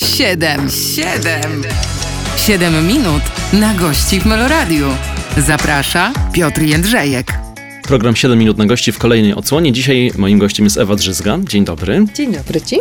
[0.00, 1.62] Siedem, siedem,
[2.36, 4.86] siedem minut na gości w Meloradiu.
[5.36, 7.32] Zaprasza Piotr Jędrzejek.
[7.82, 9.72] Program 7 minut na gości w kolejnej odsłonie.
[9.72, 11.38] Dzisiaj moim gościem jest Ewa Drzyzga.
[11.48, 12.04] Dzień dobry.
[12.14, 12.76] Dzień dobry Ci.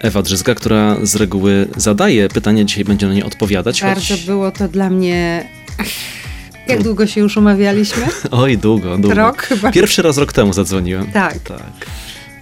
[0.00, 3.82] Ewa Drzyzga, która z reguły zadaje pytania, dzisiaj będzie na nie odpowiadać.
[3.82, 4.24] Bardzo choć...
[4.24, 5.48] było to dla mnie...
[6.68, 8.06] Jak długo się już umawialiśmy?
[8.30, 9.14] Oj, długo, długo.
[9.14, 9.72] Rok chyba.
[9.72, 11.12] Pierwszy raz rok temu zadzwoniłem.
[11.12, 11.38] Tak.
[11.38, 11.86] Tak.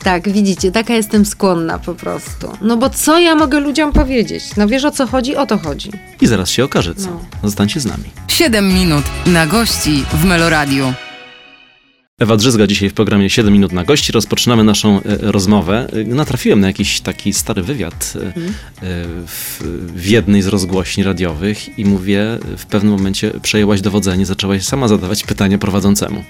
[0.04, 2.52] Tak, widzicie, taka jestem skłonna po prostu.
[2.62, 4.44] No bo co ja mogę ludziom powiedzieć?
[4.56, 5.36] No wiesz o co chodzi?
[5.36, 5.90] O to chodzi.
[6.20, 7.10] I zaraz się okaże co.
[7.10, 7.20] No.
[7.44, 8.04] Zostańcie z nami.
[8.28, 10.92] Siedem minut na gości w Meloradiu.
[12.20, 14.12] Ewa Drzyzga dzisiaj w programie 7 minut na gości.
[14.12, 15.86] Rozpoczynamy naszą e, rozmowę.
[15.92, 18.46] E, Natrafiłem na jakiś taki stary wywiad e, Mhm.
[18.46, 18.52] e,
[19.26, 19.60] w,
[19.96, 25.24] w jednej z rozgłośni radiowych i mówię, w pewnym momencie przejęłaś dowodzenie, zaczęłaś sama zadawać
[25.24, 26.24] pytania prowadzącemu.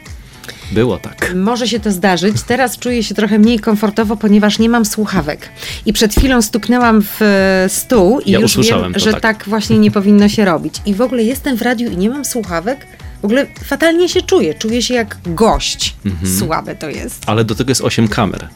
[0.72, 1.32] Było tak.
[1.34, 2.42] Może się to zdarzyć.
[2.42, 5.48] Teraz czuję się trochę mniej komfortowo, ponieważ nie mam słuchawek.
[5.86, 9.20] I przed chwilą stuknęłam w e, stół i Ja już wiem, że tak.
[9.20, 9.44] tak.
[9.48, 10.74] właśnie nie powinno się robić.
[10.86, 12.86] I w ogóle jestem w radiu i nie mam słuchawek.
[13.22, 14.54] W ogóle fatalnie się czuję.
[14.54, 15.96] Czuję się jak gość.
[16.06, 16.38] Mhm.
[16.38, 17.22] Słabe to jest.
[17.26, 18.48] Ale do tego jest 8 kamer.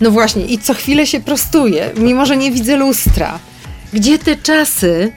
[0.00, 3.38] No właśnie, i co chwilę się prostuję, mimo że nie widzę lustra.
[3.92, 5.12] Gdzie te czasy,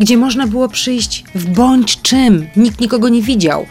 [0.00, 2.46] gdzie można było przyjść w bądź czym?
[2.56, 3.66] Nikt nikogo nie widział.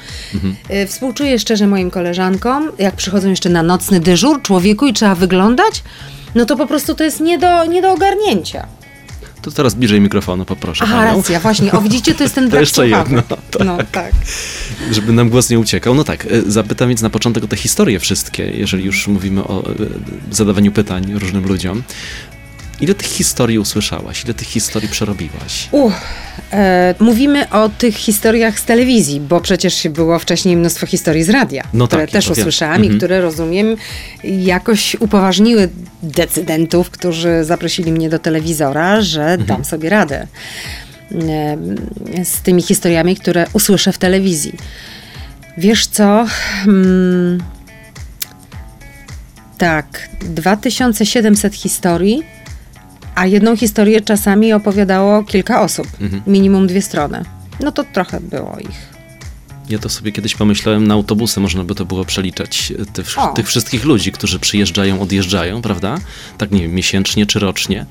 [0.71, 5.83] Y, Współczuję szczerze moim koleżankom, jak przychodzą jeszcze na nocny dyżur człowieku i trzeba wyglądać,
[6.35, 8.67] no to po prostu to jest nie do, nie do ogarnięcia.
[9.41, 11.71] To teraz bliżej mikrofonu poproszę Aha, panią, racja, właśnie.
[11.71, 13.65] O, widzicie, to jest ten brak jeszcze jedno, tak.
[13.65, 14.11] No, tak.
[14.91, 15.95] żeby nam głos nie uciekał.
[15.95, 19.63] No tak, e, zapytam więc na początek o te historie wszystkie, jeżeli już mówimy o
[19.69, 19.73] e,
[20.31, 21.83] zadawaniu pytań różnym ludziom.
[22.81, 24.25] Ile tych historii usłyszałaś?
[24.25, 25.67] Ile tych historii przerobiłaś?
[25.71, 25.93] Uch,
[26.53, 31.63] e, mówimy o tych historiach z telewizji, bo przecież było wcześniej mnóstwo historii z radia,
[31.73, 32.41] No które tak, też to wiem.
[32.41, 32.93] usłyszałam Mhm.
[32.93, 33.75] i które rozumiem
[34.23, 35.69] jakoś upoważniły
[36.03, 39.45] decydentów, którzy zaprosili mnie do telewizora, że Mhm.
[39.45, 40.27] dam sobie radę
[41.11, 44.53] e, z tymi historiami, które usłyszę w telewizji.
[45.57, 46.25] Wiesz co?
[46.65, 47.43] Hmm,
[49.57, 52.23] tak, 2700 historii,
[53.19, 56.21] a jedną historię czasami opowiadało kilka osób, Mhm.
[56.27, 57.25] minimum dwie strony.
[57.63, 58.89] No to trochę było ich.
[59.69, 62.73] Ja to sobie kiedyś pomyślałem, na autobusy można by to było przeliczać
[63.17, 63.27] e, O.
[63.27, 65.97] tych wszystkich ludzi, którzy przyjeżdżają, odjeżdżają, prawda?
[66.37, 67.85] Tak nie wiem, miesięcznie czy rocznie.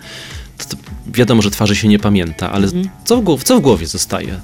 [0.59, 2.89] To, to wiadomo, że twarzy się nie pamięta, ale Mhm.
[3.05, 4.41] co, w głow- co w głowie zostaje?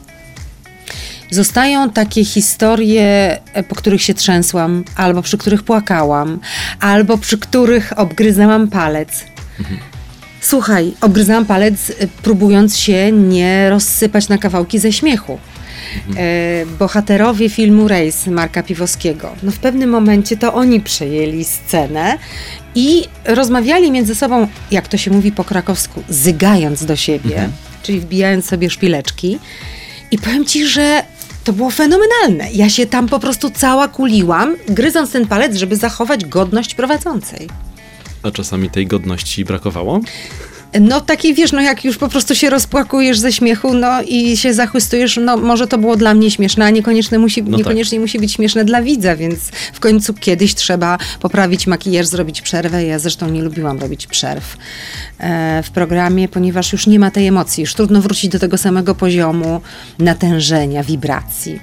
[1.30, 6.40] Zostają takie historie, e, po których się trzęsłam, albo przy których płakałam,
[6.80, 9.24] albo przy których obgryzałam palec.
[10.44, 15.38] Słuchaj, obgryzałam palec, e, próbując się nie rozsypać na kawałki ze śmiechu.
[16.16, 19.32] E, bohaterowie filmu Rejs Marka Piwowskiego.
[19.43, 22.19] No w pewnym momencie to oni przejęli scenę
[22.75, 27.49] i rozmawiali między sobą, jak to się mówi po krakowsku, zygając do siebie,
[27.82, 29.38] czyli wbijając sobie szpileczki.
[30.11, 31.03] I powiem ci, że
[31.44, 32.53] to było fenomenalne.
[32.53, 37.49] Ja się tam po prostu cała kuliłam, gryząc ten palec, żeby zachować godność prowadzącej.
[38.24, 40.00] A czasami tej godności brakowało?
[40.80, 44.54] No takiej, wiesz, no jak już po prostu się rozpłakujesz ze śmiechu, no i się
[44.54, 47.58] zachwystujesz, no może to było dla mnie śmieszne, a niekoniecznie musi, No tak.
[47.58, 49.40] niekoniecznie musi być śmieszne dla widza, więc
[49.72, 52.84] w końcu kiedyś trzeba poprawić makijaż, zrobić przerwę.
[52.84, 54.56] Ja zresztą nie lubiłam robić przerw
[55.18, 58.94] e, w programie, ponieważ już nie ma tej emocji, już trudno wrócić do tego samego
[58.94, 59.60] poziomu
[59.98, 61.60] natężenia, wibracji.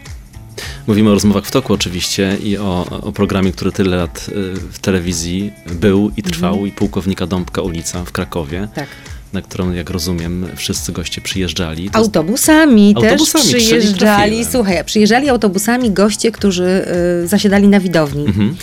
[0.87, 4.79] Mówimy o rozmowach w toku oczywiście i o, o programie, który tyle lat y, w
[4.79, 8.87] telewizji był i trwał i pułkownika Dąbka ulica w Krakowie, Tak.
[9.33, 11.89] Na którą jak rozumiem wszyscy goście przyjeżdżali.
[11.89, 14.45] To Autobusami, Autobusami, też czyli przyjeżdżali.
[14.45, 16.85] Słuchaj, przyjeżdżali autobusami goście, którzy
[17.23, 18.25] y, zasiadali na widowni.
[18.25, 18.55] Mhm.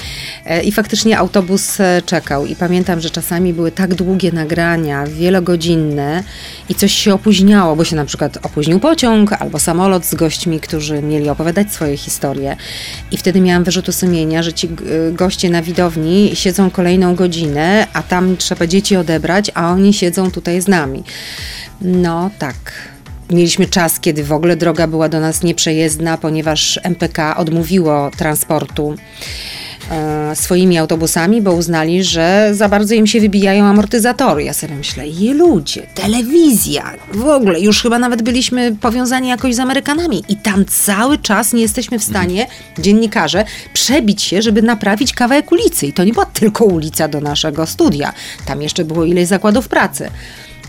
[0.46, 2.46] E, I faktycznie autobus e, czekał.
[2.46, 6.22] I pamiętam, że czasami były tak długie nagrania, wielogodzinne
[6.68, 11.02] i coś się opóźniało, bo się na przykład opóźnił pociąg albo samolot z gośćmi, którzy
[11.02, 12.56] mieli opowiadać swoje historie.
[13.10, 18.02] I wtedy miałam wyrzuty sumienia, że ci g- goście na widowni siedzą kolejną godzinę, a
[18.02, 21.04] tam trzeba dzieci odebrać, a oni siedzą tutaj z nami.
[21.82, 22.56] No tak.
[23.30, 28.94] Mieliśmy czas, kiedy w ogóle droga była do nas nieprzejezdna, ponieważ MPK odmówiło transportu
[29.90, 34.44] e, swoimi autobusami, bo uznali, że za bardzo im się wybijają amortyzatory.
[34.44, 39.58] Ja sobie myślę, je ludzie, telewizja, w ogóle, już chyba nawet byliśmy powiązani jakoś z
[39.58, 42.46] Amerykanami i tam cały czas nie jesteśmy w stanie,
[42.78, 45.86] dziennikarze, przebić się, żeby naprawić kawałek ulicy.
[45.86, 48.12] I to nie była tylko ulica do naszego studia,
[48.46, 50.10] tam jeszcze było ileś zakładów pracy.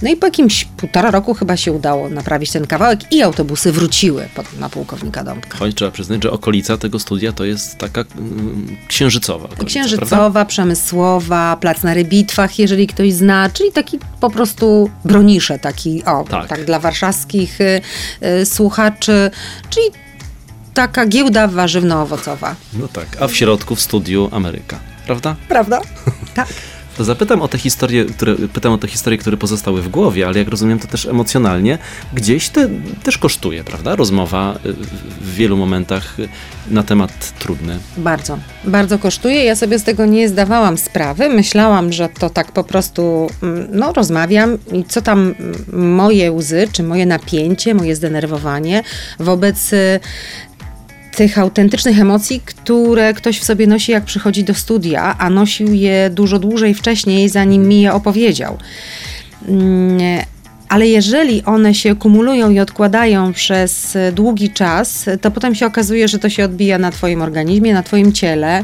[0.01, 4.30] No i po jakimś półtora roku chyba się udało naprawić ten kawałek i autobusy wróciły
[4.36, 5.57] pod, na pułkownika Dąbka.
[5.57, 9.46] Choć trzeba przyznać, że okolica tego studia to jest taka mm, księżycowa.
[9.46, 10.46] Okolica, Księżycowa, prawda?
[10.46, 16.48] przemysłowa, plac na rybitwach, jeżeli ktoś zna, czyli taki po prostu bronisze, taki, o, Tak.
[16.48, 17.81] tak, dla warszawskich y,
[18.42, 19.31] y, słuchaczy,
[19.69, 19.86] czyli
[20.74, 22.56] taka giełda warzywno-owocowa.
[22.74, 25.36] No tak, a w środku w studiu Ameryka, prawda?
[25.48, 25.81] Prawda?
[26.36, 26.48] tak.
[27.00, 30.40] To zapytam o te historie, które, pytam o te historie, które pozostały w głowie, ale
[30.40, 31.78] jak rozumiem, to też emocjonalnie
[32.13, 32.69] gdzieś te,
[33.04, 33.96] też kosztuje, prawda?
[33.96, 34.74] Rozmowa y,
[35.22, 36.30] w wielu momentach y,
[36.69, 37.80] na temat trudny.
[37.98, 39.44] Bardzo, bardzo kosztuje.
[39.44, 41.30] Ja sobie z tego nie zdawałam sprawy.
[41.30, 46.68] Myślałam, że to tak po prostu, mm, no rozmawiam i co tam mm, moje łzy,
[46.72, 48.84] czy moje napięcie, moje zdenerwowanie
[49.19, 50.00] wobec y,
[51.19, 56.10] tych autentycznych emocji, które ktoś w sobie nosi, jak przychodzi do studia, a nosił je
[56.10, 58.57] dużo dłużej wcześniej, zanim mi je opowiedział.
[59.48, 60.00] Mm,
[60.69, 66.19] Ale jeżeli one się kumulują i odkładają przez długi czas, to potem się okazuje, że
[66.19, 68.63] to się odbija na Twoim organizmie, na Twoim ciele.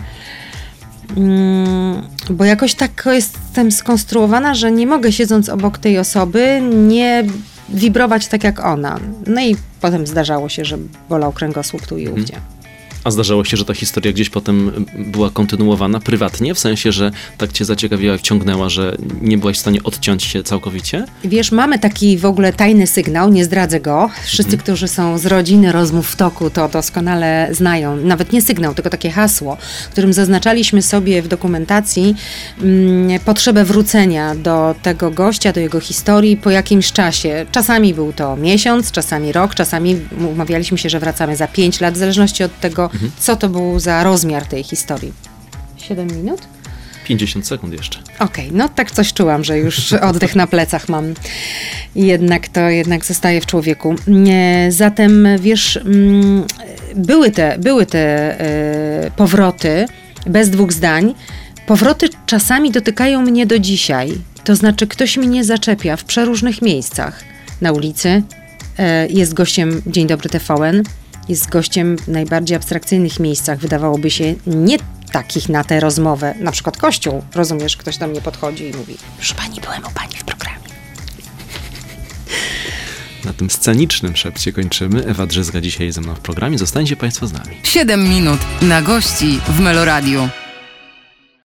[1.18, 7.24] Mm, Bo jakoś tak jestem skonstruowana, że nie mogę siedząc obok tej osoby nie
[7.70, 9.00] wibrować tak jak ona.
[9.28, 10.78] No i potem zdarzało się, że
[11.10, 12.36] bolał kręgosłup tu i ówdzie.
[13.06, 17.52] A zdarzało się, że ta historia gdzieś potem była kontynuowana prywatnie, w sensie, że tak
[17.52, 21.06] cię zaciekawiła i wciągnęła, że nie byłaś w stanie odciąć się całkowicie?
[21.24, 24.10] Wiesz, mamy taki w ogóle tajny sygnał, nie zdradzę go.
[24.25, 27.96] Wszyscy, którzy są z rodziny rozmów w toku, to doskonale znają.
[27.96, 29.57] Nawet nie sygnał, tylko takie hasło,
[29.92, 32.16] którym zaznaczaliśmy sobie w dokumentacji
[32.62, 37.46] mm, potrzebę wrócenia do tego gościa, do jego historii po jakimś czasie.
[37.52, 39.96] Czasami był to miesiąc, czasami rok, czasami
[40.31, 44.03] umawialiśmy się, że wracamy za pięć lat, w zależności od tego, co to był za
[44.03, 45.13] rozmiar tej historii.
[45.77, 46.42] Siedem minut?
[47.06, 48.00] 50 sekund jeszcze.
[48.19, 51.13] Okej, no tak coś czułam, że już oddech na plecach mam.
[51.95, 53.95] Jednak to jednak zostaje w człowieku.
[54.07, 56.44] Nie, Zatem wiesz, mm,
[56.95, 59.86] były te, były te e, powroty,
[60.27, 61.13] bez dwóch zdań.
[61.68, 64.13] Powroty czasami dotykają mnie do dzisiaj.
[64.44, 67.24] To znaczy, ktoś mnie zaczepia w przeróżnych miejscach.
[67.62, 68.24] Na ulicy,
[68.77, 70.83] e, jest gościem Dzień Dobry TVN,
[71.30, 74.77] jest gościem w najbardziej abstrakcyjnych miejscach, wydawałoby się nie
[75.12, 79.36] takich na tę rozmowę, na przykład kościół, rozumiesz, ktoś do mnie podchodzi i mówi, proszę
[79.36, 80.66] pani, byłem u pani w programie.
[83.25, 85.06] Na tym scenicznym szepcie kończymy.
[85.06, 86.57] Ewa Drzyzga dzisiaj ze mną w programie.
[86.57, 87.56] Zostańcie Państwo z nami.
[87.63, 90.30] 7 minut na gości w Meloradiu.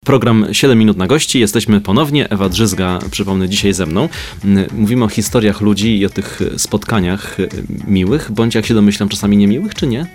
[0.06, 1.40] Program 7 minut na gości.
[1.40, 2.30] Jesteśmy ponownie.
[2.30, 4.08] Ewa Drzyzga, przypomnę, dzisiaj ze mną.
[4.44, 7.48] Mm, Mówimy o historiach ludzi i o tych spotkaniach y,
[7.86, 10.06] miłych, bądź jak się domyślam, czasami niemiłych, czy nie?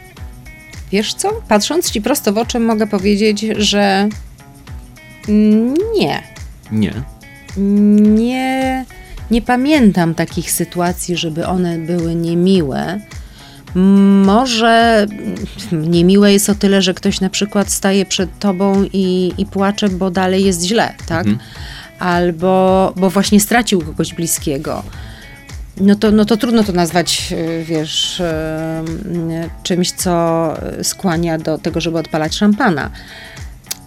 [0.92, 1.42] Wiesz co?
[1.48, 4.10] Patrząc ci prosto w oczy, mogę powiedzieć, że
[6.00, 6.24] nie.
[6.72, 6.94] Nie.
[7.98, 8.86] Nie,
[9.32, 13.00] nie pamiętam takich sytuacji, żeby one były niemiłe.
[13.76, 15.08] Może
[15.72, 20.12] niemiłe jest o tyle, że ktoś na przykład staje przed tobą i, i płacze, bo
[20.12, 21.28] dalej jest źle, tak?
[22.00, 24.84] Albo bo właśnie stracił kogoś bliskiego.
[25.78, 28.24] No to, no to trudno to nazwać, y, wiesz, y,
[29.64, 30.54] czymś, co
[30.84, 32.90] skłania do tego, żeby odpalać szampana.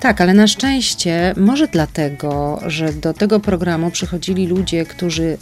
[0.00, 5.38] Tak, ale na szczęście, może dlatego, że do tego programu przychodzili ludzie, którzy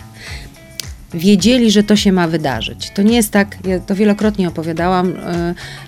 [1.15, 2.91] wiedzieli, że to się ma wydarzyć.
[2.91, 5.15] To nie jest tak, ja to wielokrotnie opowiadałam, y,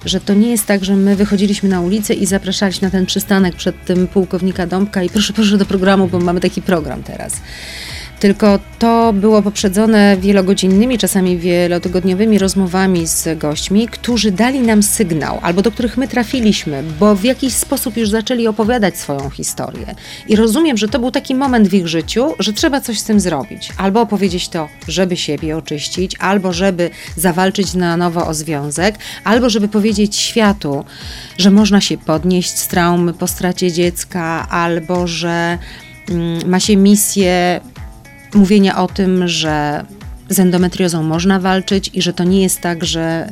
[0.05, 3.57] że to nie jest tak, że my wychodziliśmy na ulicę i zapraszaliśmy na ten przystanek
[3.57, 7.33] przed tym pułkownika Dąbka i proszę, proszę do programu, bo mamy taki program teraz.
[8.21, 15.63] Tylko to było poprzedzone wielogodzinnymi, czasami wielotygodniowymi rozmowami z gośćmi, którzy dali nam sygnał, albo
[15.63, 19.95] do których my trafiliśmy, bo w jakiś sposób już zaczęli opowiadać swoją historię.
[20.29, 23.21] I rozumiem, że to był taki moment w ich życiu, że trzeba coś z tym
[23.21, 23.73] zrobić.
[23.77, 29.69] Albo opowiedzieć to, żeby siebie oczyścić, albo żeby zawalczyć na nowo o związek, albo żeby
[29.69, 30.85] powiedzieć światu,
[31.39, 35.59] że można się podnieść z traumy po stracie dziecka, albo że
[36.11, 37.61] mm, ma się misję
[38.35, 39.85] mówienia o tym, że
[40.29, 43.29] z endometriozą można walczyć i że to nie jest tak, że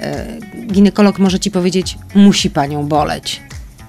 [0.00, 0.26] e,
[0.66, 3.40] ginekolog może ci powiedzieć, musi panią boleć.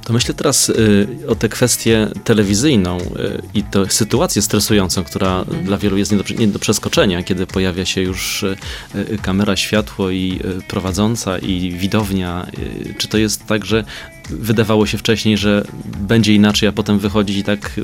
[0.03, 5.77] To myślę teraz y, o tę kwestię telewizyjną y, i tę sytuację stresującą, która dla
[5.77, 8.55] wielu jest nie do, nie do przeskoczenia, kiedy pojawia się już y,
[8.95, 12.47] y, kamera, światło i y, prowadząca i widownia.
[12.59, 13.83] Y, czy to jest tak, że
[14.29, 15.65] wydawało się wcześniej, że
[15.97, 17.79] będzie inaczej, a potem wychodzi i tak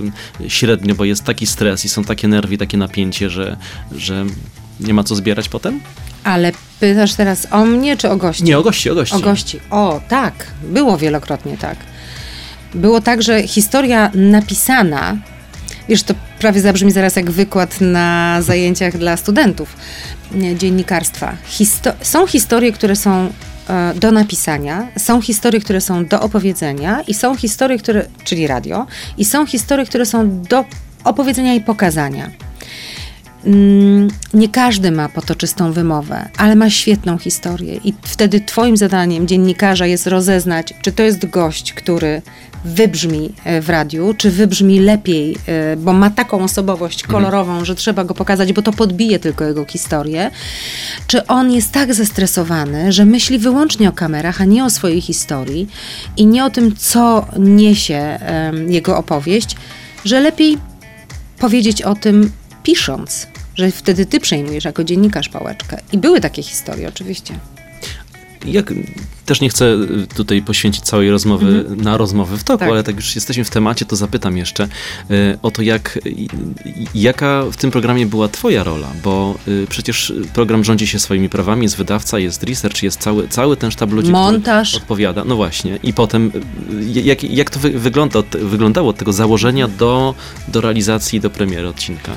[0.48, 3.58] średnio, bo jest taki stres i są takie nerwy, takie napięcie, że,
[3.96, 4.26] że
[4.80, 5.80] nie ma co zbierać potem?
[6.24, 8.44] Ale pytasz teraz o mnie czy o gości?
[8.44, 9.16] Nie, o gości, o gości.
[9.16, 9.60] O gości.
[9.70, 10.48] O, tak.
[10.64, 11.89] Było wielokrotnie tak.
[12.74, 15.18] Było tak, że historia napisana,
[15.90, 19.76] wiesz, to prawie zabrzmi zaraz jak wykład na zajęciach dla studentów
[20.56, 21.36] dziennikarstwa.
[21.50, 23.32] Histo- są historie, które są
[23.70, 28.88] e, do napisania, są historie, które są do opowiedzenia i są historie, które, czyli radio,
[29.18, 30.66] i są historie, które są do
[31.04, 32.30] opowiedzenia i pokazania.
[33.46, 39.86] Mm, Nie każdy ma potoczystą wymowę, ale ma świetną historię, i wtedy Twoim zadaniem dziennikarza
[39.86, 42.22] jest rozeznać, czy to jest gość, który
[42.66, 48.04] wybrzmi e, w radiu, czy wybrzmi lepiej, e, bo ma taką osobowość kolorową, że trzeba
[48.04, 50.32] go pokazać, bo to podbije tylko jego historię,
[51.08, 55.68] czy on jest tak zestresowany, że myśli wyłącznie o kamerach, a nie o swojej historii
[56.18, 58.20] i nie o tym, co niesie
[58.68, 59.56] jego opowieść,
[60.06, 60.58] że lepiej
[61.40, 62.32] powiedzieć o tym
[62.64, 63.28] pisząc,
[63.60, 65.78] że wtedy ty przejmujesz jako dziennikarz pałeczkę.
[65.92, 67.40] I były takie historie, oczywiście.
[68.46, 68.74] Jak,
[69.26, 72.70] też nie chcę y, tutaj poświęcić całej rozmowy na rozmowy w toku, Tak.
[72.70, 76.14] ale tak już jesteśmy w temacie, to zapytam jeszcze y, o to, jak, y,
[76.96, 79.38] jaka w tym programie była twoja rola, bo
[79.70, 83.92] przecież program rządzi się swoimi prawami, jest wydawca, jest research, jest cały, cały ten sztab
[83.92, 84.70] ludzi, Montaż.
[84.70, 85.24] który odpowiada.
[85.26, 85.80] No właśnie.
[85.84, 86.32] I potem
[86.82, 90.16] jak, jak to wy, wygląda, wyglądało od tego założenia do,
[90.48, 92.12] do realizacji, do premiery odcinka?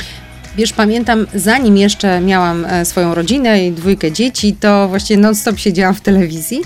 [0.56, 5.94] Wiesz, pamiętam, zanim jeszcze miałam e, swoją rodzinę i dwójkę dzieci, to właściwie non-stop siedziałam
[5.94, 6.62] w telewizji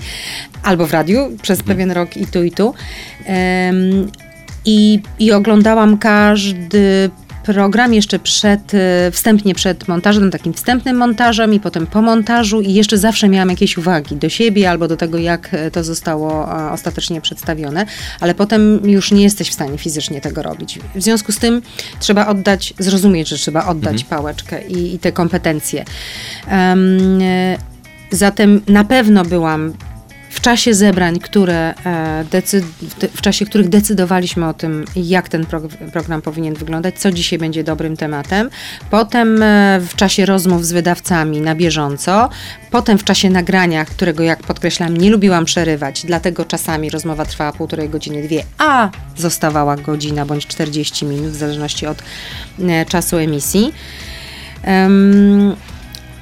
[0.63, 2.73] albo w radiu przez pewien rok i tu, i tu.
[3.25, 4.11] Em,
[4.65, 7.09] i, I oglądałam każdy
[7.53, 12.73] program jeszcze przed, e, wstępnie przed montażem, takim wstępnym montażem i potem po montażu i
[12.73, 17.21] jeszcze zawsze miałam jakieś uwagi do siebie albo do tego, jak e, to zostało ostatecznie
[17.21, 17.85] przedstawione,
[18.19, 20.79] ale potem już nie jesteś w stanie fizycznie tego robić.
[20.95, 21.61] W związku z tym
[21.99, 25.85] trzeba oddać, zrozumieć, że trzeba oddać pałeczkę i, i te kompetencje.
[26.47, 26.75] E,
[28.11, 29.73] zatem na pewno byłam
[30.29, 32.25] w czasie zebrań, które e,
[33.13, 37.63] w czasie których decydowaliśmy o tym, jak ten prog- program powinien wyglądać, co dzisiaj będzie
[37.63, 38.49] dobrym tematem.
[38.89, 42.29] Potem e, w czasie rozmów z wydawcami na bieżąco.
[42.71, 47.89] Potem w czasie nagrania, którego, jak podkreślam, nie lubiłam przerywać, dlatego czasami rozmowa trwała półtorej
[47.89, 51.97] godziny, dwie, a zostawała godzina bądź 40 minut, w zależności od
[52.59, 53.73] e, czasu emisji.
[54.63, 55.55] Em,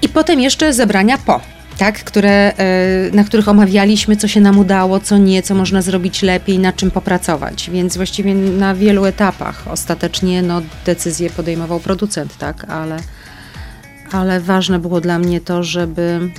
[0.02, 1.56] I potem jeszcze zebrania po.
[1.78, 6.22] Tak, które, e, na których omawialiśmy, co się nam udało, co nie, co można zrobić
[6.22, 7.70] lepiej, nad czym popracować.
[7.70, 12.98] Więc właściwie na wielu etapach ostatecznie no, decyzję podejmował producent, tak, ale,
[14.12, 16.30] ale ważne było dla mnie to, żeby.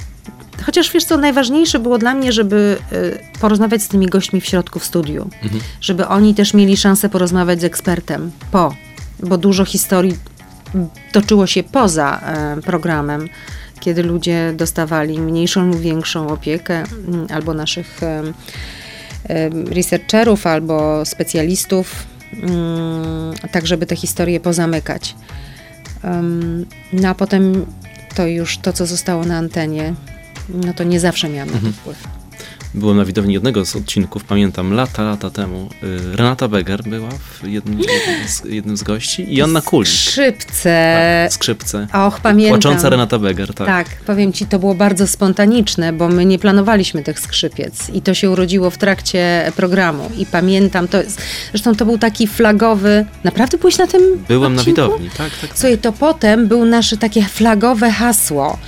[0.67, 4.79] Chociaż wiesz co, najważniejsze było dla mnie, żeby e, porozmawiać z tymi gośćmi w środku
[4.79, 5.31] w studiu,
[5.81, 8.75] żeby oni też mieli szansę porozmawiać z ekspertem po,
[9.21, 10.17] bo dużo historii
[11.13, 13.29] toczyło się poza e, programem,
[13.81, 18.01] kiedy ludzie dostawali mniejszą lub większą opiekę, mm, albo naszych
[19.71, 25.15] researcherów, albo specjalistów, mm, tak żeby te historie pozamykać.
[26.93, 27.67] No a potem
[28.15, 29.95] to już to, co zostało na antenie,
[30.49, 32.09] no to nie zawsze miałam na to wpływ.
[32.77, 35.69] Byłem na widowni jednego z odcinków, pamiętam, lata, lata temu.
[36.13, 37.79] Y, Renata Beger była w jednym,
[38.27, 39.89] z, jednym z gości i Anna Kulik.
[39.89, 40.99] Skrzypce.
[41.25, 41.87] Tak, skrzypce.
[41.93, 42.61] Och, pamiętam.
[42.61, 43.67] Płacząca Renata Beger, tak.
[43.67, 48.15] Tak, powiem ci, to było bardzo spontaniczne, bo my nie planowaliśmy tych skrzypiec i to
[48.15, 50.11] się urodziło w trakcie programu.
[50.19, 53.07] I pamiętam, to jest, zresztą to był taki flagowy.
[53.25, 54.03] Naprawdę byłeś na tym?
[54.29, 54.83] Byłem na odcinku?
[54.83, 55.41] widowni, tak, tak.
[55.41, 55.59] tak.
[55.59, 58.59] Słuchaj, to potem był nasze takie flagowe hasło.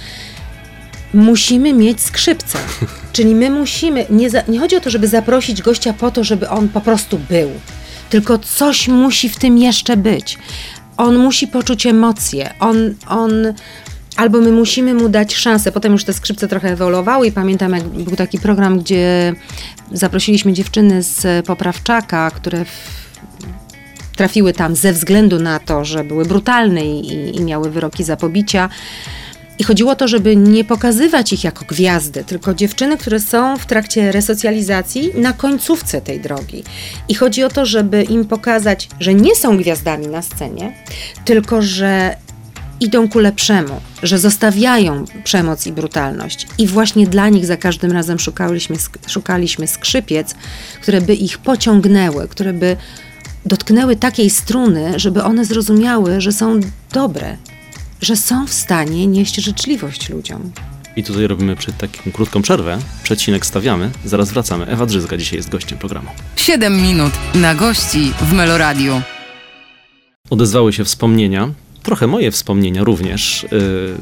[1.15, 2.59] Musimy mieć skrzypce.
[3.13, 6.49] Czyli my musimy, nie, za, nie chodzi o to, żeby zaprosić gościa po to, żeby
[6.49, 7.51] on po prostu był,
[8.11, 10.39] tylko coś musi w tym jeszcze być.
[10.97, 13.31] On musi poczuć emocje, on, on
[14.19, 15.73] albo my musimy mu dać szansę.
[15.73, 19.35] Potem już te skrzypce trochę ewoluowały i pamiętam, jak był taki program, gdzie
[19.93, 23.09] zaprosiliśmy dziewczyny z Poprawczaka, które w,
[24.17, 28.69] trafiły tam ze względu na to, że były brutalne i, i miały wyroki za pobicia.
[29.59, 33.67] I chodziło o to, żeby nie pokazywać ich jako gwiazdy, tylko dziewczyny, które są w
[33.67, 36.65] trakcie resocjalizacji na końcówce tej drogi.
[37.09, 40.73] I chodzi o to, żeby im pokazać, że nie są gwiazdami na scenie,
[41.25, 42.17] tylko że
[42.81, 46.47] idą ku lepszemu, że zostawiają przemoc i brutalność.
[46.59, 50.35] I właśnie dla nich za każdym razem szukaliśmy, szukaliśmy skrzypiec,
[50.83, 52.77] które by ich pociągnęły, które by
[53.47, 56.61] dotknęły takiej struny, żeby one zrozumiały, że są
[56.93, 57.37] dobre,
[58.01, 60.53] że są w stanie nieść życzliwość ludziom.
[60.97, 62.79] I tutaj robimy przed taką krótką przerwę.
[63.03, 64.67] Przecinek stawiamy, zaraz wracamy.
[64.67, 66.09] Ewa Drzyzga dzisiaj jest gościem programu.
[66.37, 69.03] 7 minut na gości w Meloradiu.
[70.31, 71.51] Odezwały się wspomnienia
[71.83, 73.49] trochę moje wspomnienia również, y,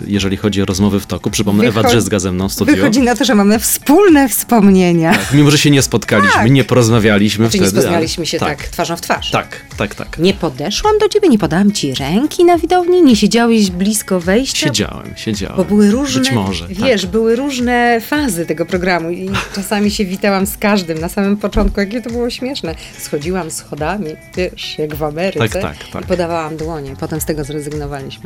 [0.06, 1.30] jeżeli chodzi o rozmowy w toku.
[1.30, 2.76] Przypomnę, Ewa Wychodzi- Drzyzga ze mną w studiu.
[2.76, 5.12] Wychodzi na to, że mamy wspólne wspomnienia.
[5.12, 6.50] Tak, mimo, że się nie spotkaliśmy, Tak.
[6.50, 7.64] nie porozmawialiśmy nie wtedy.
[7.64, 8.62] ale- spotkaliśmy się tak.
[8.62, 9.30] twarzą w twarz.
[9.30, 10.18] Tak, tak, tak.
[10.18, 14.66] Nie podeszłam do ciebie, nie podałam ci ręki na widowni, nie siedziałeś blisko wejścia.
[14.66, 15.56] Siedziałem, siedziałem.
[15.56, 16.66] Bo były różne, Być może.
[16.68, 17.11] wiesz, tak.
[17.11, 22.02] były różne fazy tego programu i czasami się witałam z każdym na samym początku, jakie
[22.02, 22.75] to było śmieszne.
[22.99, 24.06] Schodziłam schodami,
[24.37, 26.04] wiesz, jak w Ameryce Tak, tak, tak.
[26.04, 26.95] i podawałam dłonie.
[27.00, 28.25] Potem z tego zrezygnowaliśmy.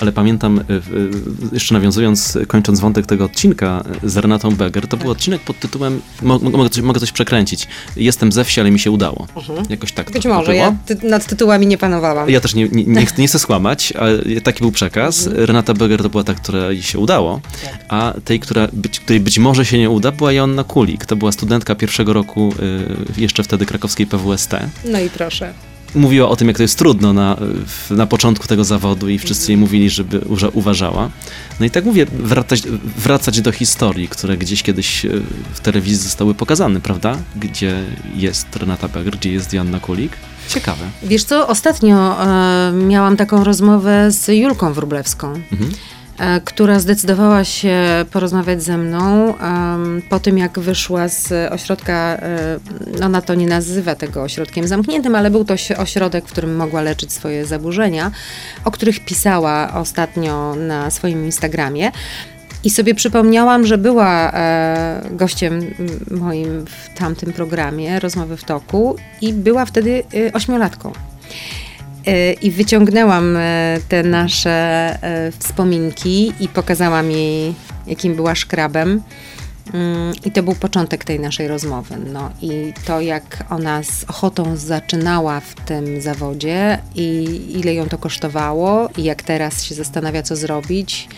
[0.00, 1.10] Ale pamiętam, y, y,
[1.52, 6.00] jeszcze nawiązując, kończąc wątek tego odcinka y, z Renatą Beger, to był odcinek pod tytułem,
[6.22, 9.26] mo, mo- mogę, coś, mogę coś przekręcić, Jestem ze wsi, ale mi się udało.
[9.68, 10.12] Jakoś tak Mhm.
[10.12, 12.30] Być to może, ja ty, nad tytułami nie panowałam.
[12.30, 15.26] Ja też nie, nie, nie, chcę, nie chcę skłamać, ale taki był przekaz.
[15.26, 15.46] Mhm.
[15.46, 17.84] Renata Beger to była ta, która jej się udało, Tak.
[17.88, 21.06] a tej, która być, której być może się nie uda, była Joanna Kulik.
[21.06, 22.54] To była studentka pierwszego roku
[23.16, 24.52] jeszcze wtedy krakowskiej PWST.
[24.84, 25.52] No i proszę.
[25.94, 27.36] Mówiła o tym, jak to jest trudno na,
[27.90, 30.20] na początku tego zawodu i wszyscy jej mówili, żeby
[30.52, 31.10] uważała.
[31.60, 32.62] No i tak mówię, wracać,
[32.96, 35.22] wracać do historii, które gdzieś kiedyś y,
[35.52, 37.16] w telewizji zostały pokazane, prawda?
[37.36, 37.84] Gdzie
[38.16, 40.12] jest Renata Beger, gdzie jest Joanna Kulik.
[40.48, 40.84] Ciekawe.
[41.02, 45.32] Wiesz co, ostatnio e, miałam taką rozmowę z Julką Wróblewską.
[45.52, 45.70] Mhm.
[46.22, 47.78] E, która zdecydowała się
[48.10, 49.34] porozmawiać ze mną
[50.10, 52.58] po tym, jak wyszła z ośrodka, e,
[53.04, 56.82] ona to nie nazywa tego ośrodkiem zamkniętym, ale był to oś- ośrodek, w którym mogła
[56.82, 58.10] leczyć swoje zaburzenia,
[58.64, 61.92] o których pisała ostatnio na swoim Instagramie.
[62.64, 65.74] I sobie przypomniałam, że była e, gościem
[66.10, 70.02] moim w tamtym programie Rozmowy w toku i była wtedy
[70.32, 70.92] ośmiolatką.
[72.06, 74.50] E, I wyciągnęłam e, te nasze
[75.02, 77.54] e, wspominki i pokazałam jej,
[77.86, 79.02] jakim była szkrabem.
[79.74, 81.94] Mm, I to był początek tej naszej rozmowy.
[82.12, 87.98] No i to, jak ona z ochotą zaczynała w tym zawodzie i ile ją to
[87.98, 91.08] kosztowało, i jak teraz się zastanawia, co zrobić.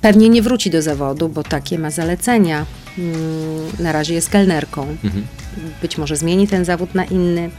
[0.00, 2.66] Pewnie nie wróci do zawodu, bo takie ma zalecenia.
[2.98, 3.14] Mm,
[3.78, 4.82] Na razie jest kelnerką.
[5.04, 5.26] Mhm.
[5.82, 7.50] Być może zmieni ten zawód na inny.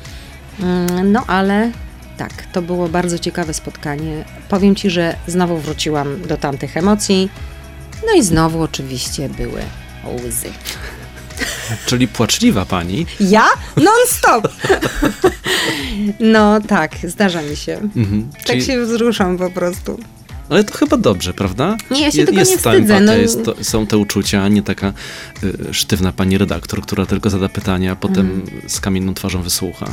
[0.60, 1.72] Mm, No ale
[2.18, 4.26] tak, to było bardzo ciekawe spotkanie.
[4.50, 7.30] Powiem Ci, że znowu wróciłam do tamtych emocji.
[8.08, 9.62] No i znowu oczywiście były
[10.06, 10.50] łzy.
[11.86, 13.06] Czyli płaczliwa pani.
[13.20, 13.46] Ja?
[13.78, 14.48] Non-stop!
[16.20, 17.74] No tak, zdarza mi się.
[17.96, 18.30] Mhm.
[18.34, 20.00] Tak Czyli, się wzruszam po prostu.
[20.54, 21.78] Ale to chyba dobrze, prawda?
[21.92, 23.14] Nie, ja się Je- tego jest nie wstydzę, empatia, no.
[23.14, 24.94] jest to, są te uczucia, a nie taka
[25.44, 28.46] y, sztywna pani redaktor, która tylko zada pytania, a potem Mm.
[28.70, 29.86] z kamienną twarzą wysłucha.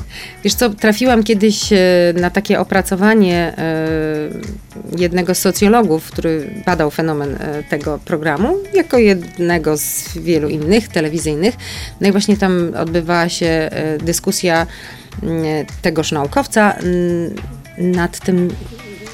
[0.44, 1.78] Wiesz co, trafiłam kiedyś e,
[2.20, 3.88] na takie opracowanie e,
[4.98, 11.54] jednego z socjologów, który badał fenomen e, tego programu, jako jednego z wielu innych telewizyjnych.
[12.00, 14.66] No i właśnie tam odbywała się e, dyskusja
[15.82, 16.76] tegoż naukowca
[17.78, 18.48] nad tym,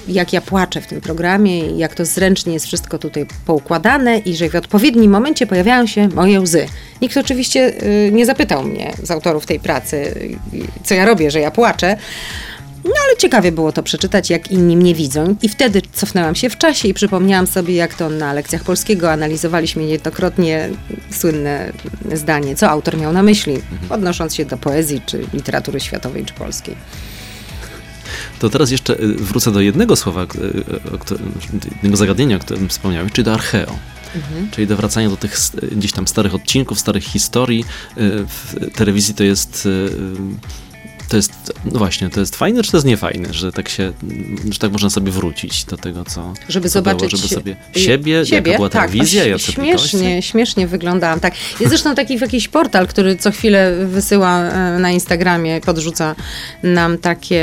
[0.09, 4.37] jak ja płaczę w tym programie i jak to zręcznie jest wszystko tutaj poukładane i
[4.37, 6.66] że w odpowiednim momencie pojawiają się moje łzy.
[7.03, 10.37] Nikt oczywiście y, nie zapytał mnie z autorów tej pracy, y,
[10.85, 11.97] co ja robię, że ja płaczę.
[12.85, 15.37] No ale ciekawie było to przeczytać, jak inni mnie widzą.
[15.42, 19.85] I wtedy cofnęłam się w czasie i przypomniałam sobie, jak to na lekcjach polskiego analizowaliśmy
[19.85, 20.69] niejednokrotnie
[21.11, 21.73] słynne
[22.14, 26.77] zdanie, co autor miał na myśli, odnosząc się do poezji, czy literatury światowej, czy polskiej.
[28.38, 31.33] To teraz jeszcze y, wrócę do jednego słowa, y, którym,
[31.75, 33.79] jednego zagadnienia, o którym wspomniałeś, czyli do archeo.
[34.14, 34.51] Mhm.
[34.51, 35.37] Czyli do wracania do tych
[35.72, 37.64] gdzieś tam starych odcinków, starych historii.
[37.99, 39.68] Y, W telewizji to jest.
[41.09, 41.33] To jest,
[41.64, 43.92] no właśnie, to jest fajne, czy to jest niefajne, że tak się,
[44.51, 47.81] że tak można sobie wrócić do tego, co, Żeby co zobaczyć było, żeby sobie y,
[47.81, 51.35] siebie, jaka była tak, telewizja, oś- jacy śmiesznie, śmiesznie wyglądałam, tak.
[51.61, 56.14] Jest zresztą taki jakiś portal, który co chwilę wysyła e, na Instagramie, podrzuca
[56.62, 57.38] nam takie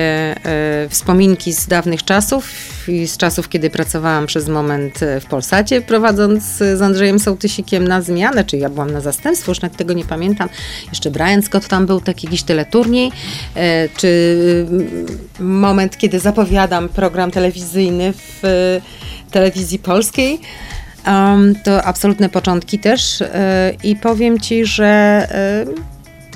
[0.45, 2.53] e, wspominki z dawnych czasów
[2.87, 8.01] i z czasów, kiedy pracowałam przez moment e, w Polsacie, prowadząc z Andrzejem Sołtysikiem na
[8.01, 10.49] zmianę, czy ja byłam na zastępstwo, już nawet tego nie pamiętam.
[10.89, 13.11] Jeszcze Brian Scott tam był, taki jakiś teleturniej,
[13.97, 15.05] czy mm,
[15.39, 20.39] moment, kiedy zapowiadam program telewizyjny w e, telewizji polskiej.
[21.63, 25.65] To absolutne początki też e, i powiem Ci, że e,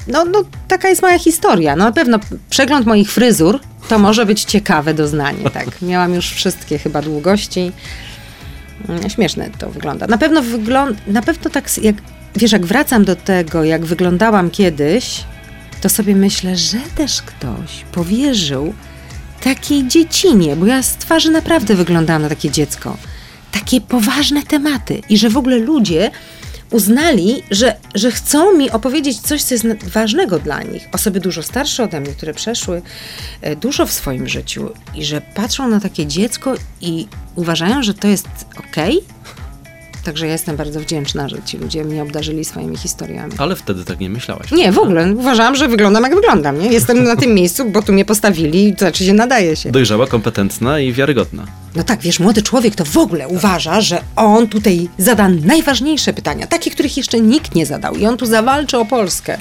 [0.08, 1.76] no, no, taka jest moja historia.
[1.76, 5.50] No, na pewno przegląd moich fryzur to może być ciekawe doznanie.
[5.54, 5.82] Tak.
[5.82, 7.72] Miałam już wszystkie chyba długości.
[8.90, 10.08] Mm, Śmieszne to wygląda.
[10.08, 11.96] Na pewno wygląda, na pewno tak, jak,
[12.36, 15.24] wiesz, jak wracam do tego, jak wyglądałam kiedyś,
[15.82, 18.74] to sobie myślę, że też ktoś powierzył
[19.42, 22.98] takiej dziecinie, bo ja z twarzy naprawdę wyglądałam na takie dziecko.
[23.52, 26.12] Takie poważne tematy i że w ogóle ludzie
[26.72, 30.88] uznali, że, że chcą mi opowiedzieć coś, co jest ważnego dla nich.
[30.92, 32.82] Osoby dużo starsze ode mnie, które przeszły
[33.42, 38.08] e, dużo w swoim życiu i że patrzą na takie dziecko i uważają, że to
[38.08, 39.00] jest okej.
[40.08, 43.34] Także ja jestem bardzo wdzięczna, że ci ludzie mnie obdarzyli swoimi historiami.
[43.38, 44.52] Ale wtedy tak nie myślałaś.
[44.52, 45.14] Nie, w ogóle.
[45.14, 46.60] Uważałam, że wyglądam jak wyglądam.
[46.60, 46.68] Nie?
[46.68, 49.72] Jestem na tym miejscu, bo tu mnie postawili, to znaczy się nadaje się.
[49.72, 51.46] Dojrzała, kompetentna i wiarygodna.
[51.76, 56.48] No tak, wiesz, młody człowiek to w ogóle uważa, że on tutaj zada najważniejsze pytania,
[56.48, 59.38] takie, których jeszcze nikt nie zadał i on tu zawalczy o Polskę.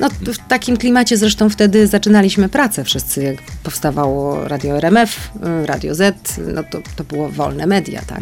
[0.00, 5.30] No w takim klimacie zresztą wtedy zaczynaliśmy pracę wszyscy, jak powstawało Radio RMF,
[5.62, 6.16] y, Radio Z,
[6.54, 8.20] no to, to było wolne media, tak.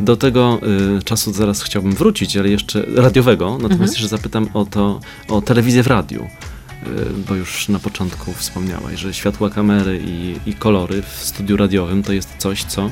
[0.00, 0.60] Do tego
[0.98, 3.90] y, czasu zaraz chciałbym wrócić, ale jeszcze radiowego, natomiast Mhm.
[3.90, 6.22] jeszcze zapytam o to, o telewizję w radiu.
[6.86, 6.88] Y,
[7.28, 12.12] bo już na początku wspomniałaś, że światła kamery i, i kolory w studiu radiowym to
[12.12, 12.90] jest coś, co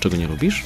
[0.00, 0.62] czego nie lubisz?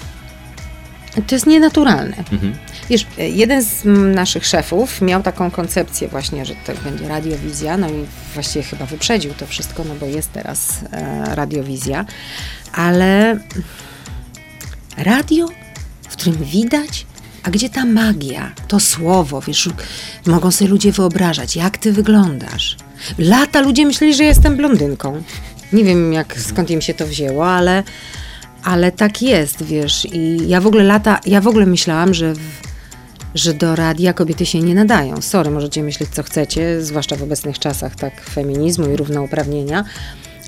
[1.27, 2.16] To jest nienaturalne.
[2.16, 2.55] Mhm.
[2.90, 7.88] Wiesz, e, jeden z naszych szefów miał taką koncepcję właśnie, że to będzie radiowizja, no
[7.88, 12.05] i właściwie chyba wyprzedził to wszystko, no bo jest teraz e, radiowizja,
[12.73, 13.38] ale
[15.02, 15.46] radio,
[16.02, 17.06] w którym widać,
[17.42, 19.68] a gdzie ta magia, to słowo, wiesz,
[20.26, 22.76] mogą sobie ludzie wyobrażać, jak ty wyglądasz.
[23.18, 25.22] Lata ludzie myśleli, że jestem blondynką.
[25.72, 27.82] Nie wiem, jak, skąd im się to wzięło, ale,
[28.64, 30.06] ale tak jest, wiesz.
[30.12, 32.40] I ja w ogóle lata, ja w ogóle myślałam, że, w,
[33.34, 35.22] że do radia kobiety się nie nadają.
[35.22, 39.84] Sorry, możecie myśleć, co chcecie, zwłaszcza w obecnych czasach, tak, feminizmu i równouprawnienia.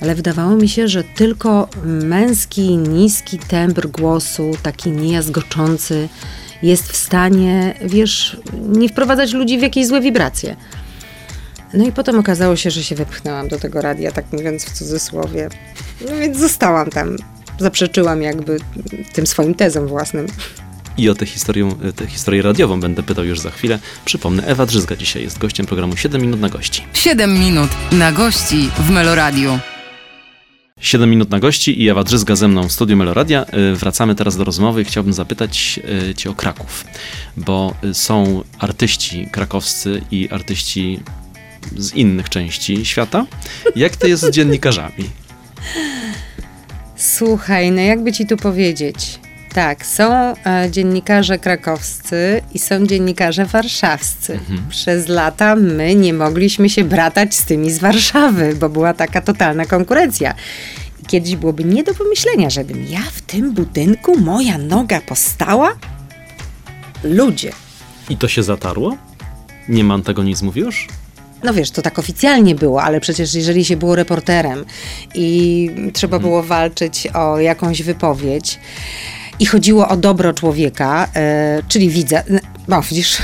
[0.02, 6.08] Ale wydawało mi się, że tylko męski, niski tembr głosu, taki niejazgoczący,
[6.62, 8.36] jest w stanie, wiesz,
[8.68, 10.56] nie wprowadzać ludzi w jakieś złe wibracje.
[11.74, 15.48] No i potem okazało się, że się wepchnęłam do tego radia, tak mówiąc w cudzysłowie.
[16.08, 17.16] No więc zostałam tam.
[17.58, 18.58] Zaprzeczyłam jakby
[19.12, 20.26] tym swoim tezom własnym.
[20.98, 23.78] I o tę historię, tę historię radiową będę pytał już za chwilę.
[24.04, 26.84] Przypomnę, Ewa Drzyzga dzisiaj jest gościem programu 7 minut na gości.
[26.92, 29.58] 7 minut na gości w Meloradiu.
[30.82, 33.46] 7 minut na gości i Ewa Drzyzga ze mną w studiu Meloradia.
[33.72, 36.84] Y, Wracamy teraz do rozmowy chciałbym zapytać y, Cię o Kraków,
[37.36, 41.00] bo y, są artyści krakowscy i artyści
[41.76, 43.26] z innych części świata.
[43.76, 45.10] Jak to jest z dziennikarzami?
[46.96, 49.18] Słuchaj, no jakby ci tu powiedzieć.
[49.54, 54.40] Tak, są e, dziennikarze krakowscy i są dziennikarze warszawscy.
[54.70, 59.64] Przez lata my nie mogliśmy się bratać z tymi z Warszawy, bo była taka totalna
[59.64, 60.34] konkurencja.
[61.02, 65.72] I kiedyś byłoby nie do pomyślenia, żebym ja w tym budynku, moja noga postała?
[67.04, 67.52] Ludzie.
[68.10, 68.96] I to się zatarło?
[69.68, 70.88] Nie ma antagonizmów już?
[71.44, 74.64] No wiesz, to tak oficjalnie było, ale przecież jeżeli się było reporterem
[75.14, 78.58] i trzeba było walczyć o jakąś wypowiedź
[79.42, 82.22] i chodziło o dobro człowieka, e, czyli widza,
[82.68, 83.18] no widzisz,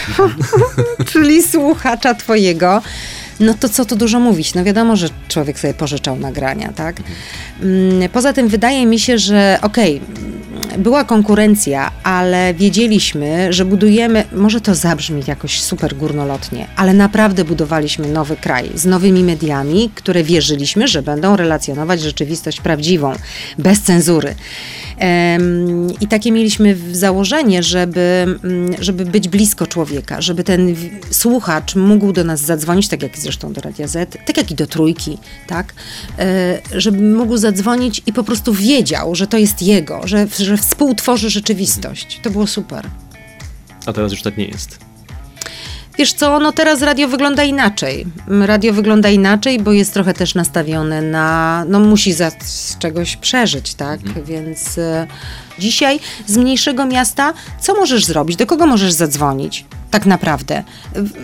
[1.12, 2.82] czyli słuchacza twojego,
[3.40, 4.54] no to co tu dużo mówić?
[4.54, 6.96] No wiadomo, że człowiek sobie pożyczał nagrania, tak?
[7.62, 10.00] Mm, Poza tym wydaje mi się, że okej,
[10.78, 18.08] była konkurencja, ale wiedzieliśmy, że budujemy, może to zabrzmi jakoś super górnolotnie, ale naprawdę budowaliśmy
[18.08, 23.12] nowy kraj z nowymi mediami, które wierzyliśmy, że będą relacjonować rzeczywistość prawdziwą,
[23.58, 24.34] bez cenzury.
[26.00, 30.74] I takie mieliśmy założenie, żeby, mm, żeby być blisko człowieka, żeby ten
[31.10, 34.66] słuchacz mógł do nas zadzwonić, tak jak zresztą do Radia Z, tak jak i do
[34.66, 35.74] Trójki, tak?
[36.18, 41.30] E, Żeby mógł zadzwonić i po prostu wiedział, że to jest jego, że, że współtworzy
[41.30, 42.20] rzeczywistość.
[42.22, 42.86] To było super.
[43.86, 44.87] A teraz już tak nie jest.
[45.98, 48.06] Wiesz co, no teraz radio wygląda inaczej.
[48.28, 53.74] Radio wygląda inaczej, bo jest trochę też nastawione na, no musi za, z czegoś przeżyć,
[53.74, 54.00] tak?
[54.24, 55.06] Więc e,
[55.58, 58.36] dzisiaj z mniejszego miasta, co możesz zrobić?
[58.36, 59.64] Do kogo możesz zadzwonić?
[59.90, 60.62] Tak naprawdę.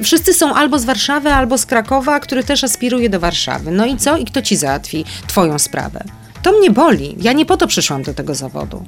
[0.03, 3.71] Wszyscy są albo z Warszawy, albo z Krakowa, który też aspiruje do Warszawy.
[3.71, 4.17] No i co?
[4.17, 6.05] I kto ci załatwi twoją sprawę?
[6.43, 7.17] To mnie boli.
[7.21, 8.85] Ja nie po to przyszłam do tego zawodu,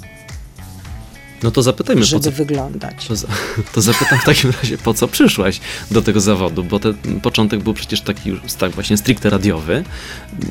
[1.43, 3.07] No to zapytajmy, żeby co wyglądać.
[3.07, 3.15] To,
[3.75, 6.65] to zapytam w takim razie, po co przyszłaś do tego zawodu?
[6.65, 9.85] Bo ten początek był przecież taki już tak właśnie stricte radiowy.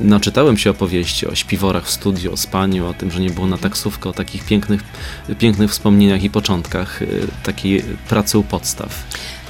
[0.02, 3.58] Naczytałem się opowieści o śpiworach w studiu, o spaniu, o tym, że nie było na
[3.58, 4.82] taksówkę, o takich pięknych,
[5.40, 9.04] pięknych wspomnieniach i początkach y, takiej pracy u podstaw.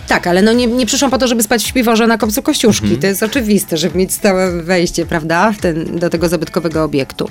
[0.08, 2.98] Tak, ale no nie, nie przyszłam po to, żeby spać w śpiworze na kopcu Kościuszki.
[2.98, 7.30] To jest oczywiste, żeby mieć stałe wejście, prawda, ten, do tego zabytkowego obiektu.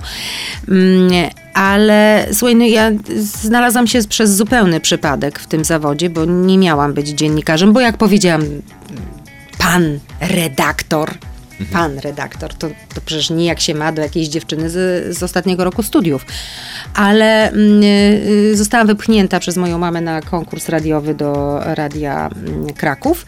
[0.68, 1.10] Mm,
[1.54, 6.94] ale słuchaj, no ja znalazłam się przez zupełny przypadek w tym zawodzie, bo nie miałam
[6.94, 8.42] być dziennikarzem, bo jak powiedziałam,
[9.58, 11.10] pan redaktor,
[11.72, 12.54] pan redaktor.
[12.54, 16.26] To, to przecież nijak się ma do jakiejś dziewczyny z, z ostatniego roku studiów.
[16.94, 23.26] Ale mm, y, zostałam wypchnięta przez moją mamę na konkurs radiowy do Radia mm, Kraków.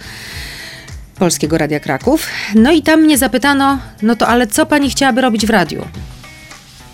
[1.19, 2.27] Polskiego Radia Kraków.
[2.55, 5.85] No i tam mnie zapytano, no to ale co pani chciałaby robić w radiu?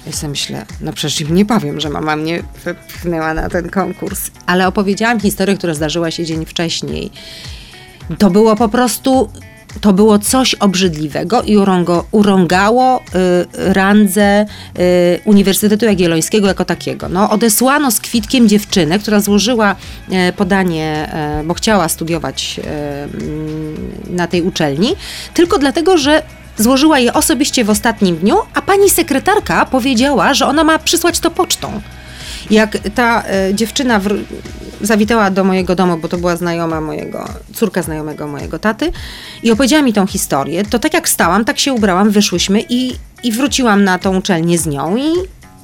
[0.06, 4.30] Ja sobie myślę, no przecież im nie powiem, że mama mnie wypchnęła na ten konkurs.
[4.46, 7.10] Ale opowiedziałam historię, która zdarzyła się dzień wcześniej.
[8.18, 9.30] To było po prostu,
[9.80, 13.02] to było coś obrzydliwego i urągo, urągało y,
[13.54, 14.46] randze
[14.78, 17.08] y, Uniwersytetu Jagiellońskiego jako takiego.
[17.08, 19.76] No, odesłano z kwitkiem dziewczynę, która złożyła
[20.28, 21.08] y, podanie,
[21.40, 23.76] y, bo chciała studiować y, mm,
[24.10, 24.94] na tej uczelni,
[25.34, 26.22] tylko dlatego, że
[26.58, 31.30] złożyła je osobiście w ostatnim dniu, a pani sekretarka powiedziała, że ona ma przysłać to
[31.30, 31.80] pocztą.
[32.50, 34.00] Jak ta e, dziewczyna
[34.80, 38.92] zawitała do mojego domu, bo to była znajoma mojego, córka znajomego mojego taty
[39.42, 43.32] i opowiedziała mi tą historię, to tak jak stałam, tak się ubrałam, wyszłyśmy i, i
[43.32, 45.12] wróciłam na tą uczelnię z nią i,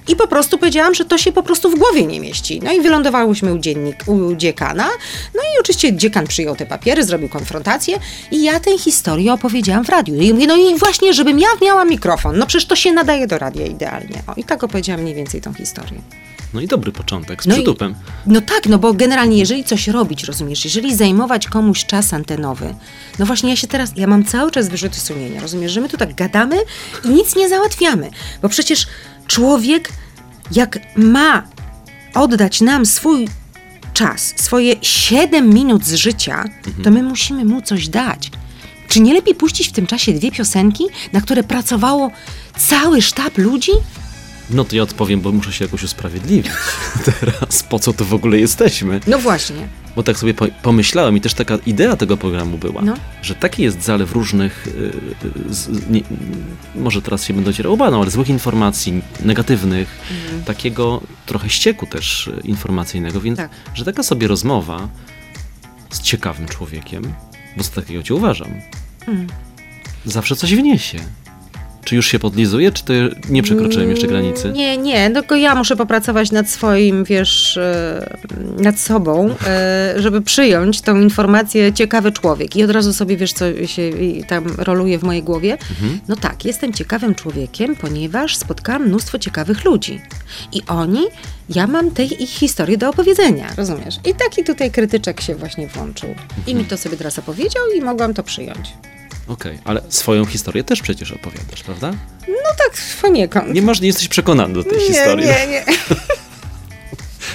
[0.09, 2.61] i po prostu powiedziałam, że to się po prostu w głowie nie mieści.
[2.62, 4.88] No i wylądowałyśmy u, dziennik, u dziekana.
[5.35, 7.99] No i oczywiście dziekan przyjął te papiery, zrobił konfrontację
[8.31, 10.14] i ja tę historię opowiedziałam w radiu.
[10.14, 12.38] I mówię, no i właśnie, żebym ja miała mikrofon.
[12.38, 14.23] No przecież to się nadaje do radia idealnie.
[14.27, 16.01] O, I tak opowiedziałam mniej więcej tą historię.
[16.54, 17.94] No i dobry początek, z No i- przytupem.
[18.26, 22.74] No tak, no bo generalnie jeżeli coś robić, rozumiesz, jeżeli zajmować komuś czas antenowy,
[23.18, 25.96] no właśnie ja się teraz, ja mam cały czas wyrzuty sumienia, rozumiesz, że my tu
[25.96, 26.56] tak gadamy
[27.04, 28.11] i nic nie załatwiamy,
[28.42, 28.87] bo przecież
[29.26, 29.88] człowiek
[30.52, 31.42] jak ma
[32.14, 33.28] oddać nam swój
[33.94, 36.44] czas, swoje 7 minut z życia,
[36.84, 38.30] to my musimy mu coś dać.
[38.88, 42.11] Czy nie lepiej puścić w tym czasie dwie piosenki, na które pracowało
[42.58, 43.72] cały sztab ludzi?
[44.50, 46.52] No to ja odpowiem, bo muszę się jakoś usprawiedliwić
[47.20, 49.00] teraz, po co tu w ogóle jesteśmy.
[49.06, 49.68] No właśnie.
[49.96, 52.94] Bo tak sobie po, pomyślałem i też taka idea tego programu była, No.
[53.22, 54.70] że taki jest zalew różnych, y,
[55.50, 56.00] y, z, nie,
[56.74, 60.44] może teraz się będę ocierał obaną, ale złych informacji, negatywnych, Mhm.
[60.44, 63.50] takiego trochę ścieku też y, informacyjnego, więc Tak.
[63.74, 64.88] że taka sobie rozmowa
[65.90, 67.14] z ciekawym człowiekiem,
[67.56, 68.48] bo za takiego cię uważam,
[69.08, 69.26] Mm.
[70.04, 70.98] zawsze coś wniesie.
[71.88, 72.92] Czy już się podlizuje, czy to
[73.29, 74.53] nie przekroczyłem jeszcze granicy?
[74.55, 78.18] Nie, nie, tylko ja muszę popracować nad swoim, wiesz, e,
[78.59, 82.57] nad sobą, e, żeby przyjąć tą informację ciekawy człowiek.
[82.57, 83.83] I od razu sobie, wiesz, co się
[84.29, 85.53] tam roluje w mojej głowie.
[85.53, 86.01] Mhm.
[86.09, 90.01] No tak, jestem ciekawym człowiekiem, ponieważ spotkałam mnóstwo ciekawych ludzi.
[90.53, 91.03] I oni,
[91.48, 93.96] ja mam te ich historie do opowiedzenia, rozumiesz?
[94.07, 96.14] I taki tutaj krytyczek się właśnie włączył.
[96.46, 98.72] I mi to sobie teraz opowiedział i mogłam to przyjąć.
[99.29, 101.91] Okej, ale swoją historię też przecież opowiadasz, prawda?
[102.29, 103.55] No tak, poniekąd.
[103.55, 105.27] Nie masz, nie jesteś przekonany do tej nie, historii.
[105.27, 105.64] nie, nie.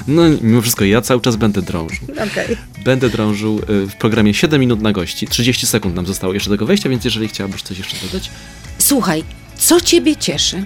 [0.08, 2.08] No mimo wszystko ja cały czas będę drążył.
[2.32, 2.58] Okej.
[2.84, 5.28] Będę drążył y, w programie 7 minut na gości.
[5.28, 8.30] 30 sekund nam zostało jeszcze do tego wejścia, więc jeżeli chciałabyś coś jeszcze dodać.
[8.78, 9.24] Słuchaj,
[9.58, 10.66] co ciebie cieszy?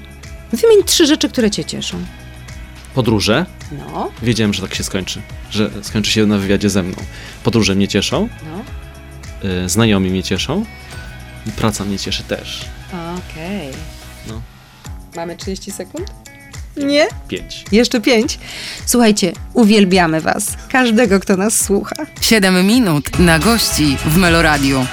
[0.54, 1.98] Wymień trzy rzeczy, które cię cieszą.
[2.94, 3.46] Podróże.
[3.72, 5.22] No, Wiedziałem, że tak się skończy.
[5.52, 6.96] Że skończy się na wywiadzie ze mną.
[7.44, 8.30] Podróże mnie cieszą.
[9.44, 9.50] no.
[9.66, 10.66] y, Znajomi mnie cieszą.
[11.48, 12.66] I praca mnie cieszy też.
[12.92, 13.70] Okej.
[14.28, 14.42] No.
[15.16, 16.12] Mamy 30 sekund?
[16.78, 17.08] Nie?
[17.28, 17.66] 5.
[17.72, 18.40] Jeszcze pięć.
[18.86, 20.58] Słuchajcie, uwielbiamy was.
[20.72, 21.96] Każdego, kto nas słucha.
[22.22, 24.86] 7 minut na gości w Meloradiu.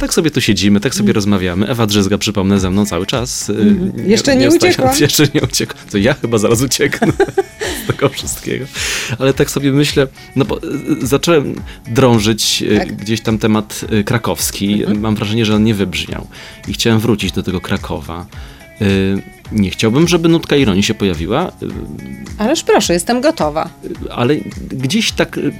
[0.00, 1.66] Tak sobie tu siedzimy, tak sobie rozmawiamy.
[1.68, 3.48] Ewa Drzyzga, przypomnę, ze mną cały czas.
[3.50, 4.10] y, Mhm.
[4.10, 4.94] Jeszcze nie ostając- uciekłam.
[5.00, 5.84] Jeszcze nie uciekłam.
[5.90, 7.12] To ja chyba zaraz ucieknę
[7.84, 8.64] z tego wszystkiego.
[9.18, 10.58] Ale tak sobie myślę, no bo
[11.02, 11.54] y, zacząłem
[11.88, 12.96] drążyć y, Tak.
[12.96, 14.82] gdzieś tam temat y, krakowski.
[14.98, 16.26] Mam wrażenie, że on nie wybrzmiał.
[16.68, 18.26] I chciałem wrócić do tego Krakowa.
[19.52, 21.50] Y, Nie chciałbym, żeby nutka ironii się pojawiła, y,
[22.38, 23.70] Ależ proszę, jestem gotowa.
[24.10, 24.36] ale
[24.70, 25.52] gdzieś tak y,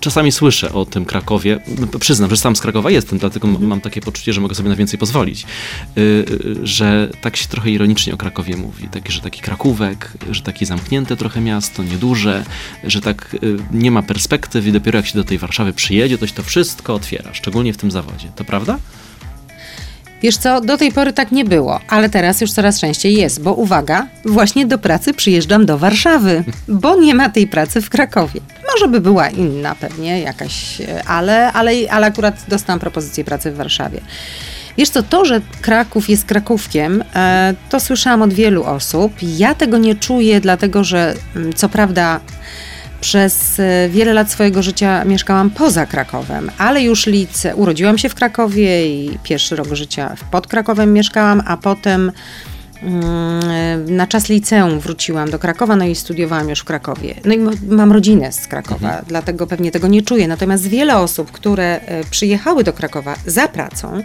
[0.00, 1.60] czasami słyszę o tym Krakowie.
[2.00, 4.76] Przyznam, że sam z Krakowa jestem, dlatego m- mam takie poczucie, że mogę sobie na
[4.76, 5.46] więcej pozwolić.
[5.98, 8.88] Y, y, Że tak się trochę ironicznie o Krakowie mówi.
[8.88, 12.44] Taki, że taki Krakówek, że takie zamknięte trochę miasto, nieduże,
[12.84, 16.26] że tak y, nie ma perspektyw i dopiero jak się do tej Warszawy przyjedzie, to
[16.26, 18.28] się to wszystko otwiera, szczególnie w tym zawodzie.
[18.36, 18.78] To prawda?
[20.22, 23.54] Wiesz co, do tej pory tak nie było, ale teraz już coraz częściej jest, bo
[23.54, 28.40] uwaga, właśnie do pracy przyjeżdżam do Warszawy, bo nie ma tej pracy w Krakowie.
[28.72, 34.00] Może by była inna pewnie jakaś, ale, ale, ale akurat dostałam propozycję pracy w Warszawie.
[34.78, 39.12] Wiesz co, to, że Kraków jest Krakówkiem, e, to słyszałam od wielu osób.
[39.22, 42.20] Ja tego nie czuję, dlatego że mm, co prawda
[43.00, 48.14] przez e, wiele lat swojego życia mieszkałam poza Krakowem, ale już lice, urodziłam się w
[48.14, 52.12] Krakowie i pierwszy rok życia pod Krakowem mieszkałam, a potem
[52.82, 53.04] mm,
[53.50, 57.14] e, na czas liceum wróciłam do Krakowa, no i studiowałam już w Krakowie.
[57.24, 60.28] No i mam rodzinę z Krakowa, dlatego pewnie tego nie czuję.
[60.28, 64.02] Natomiast wiele osób, które e, przyjechały do Krakowa za pracą,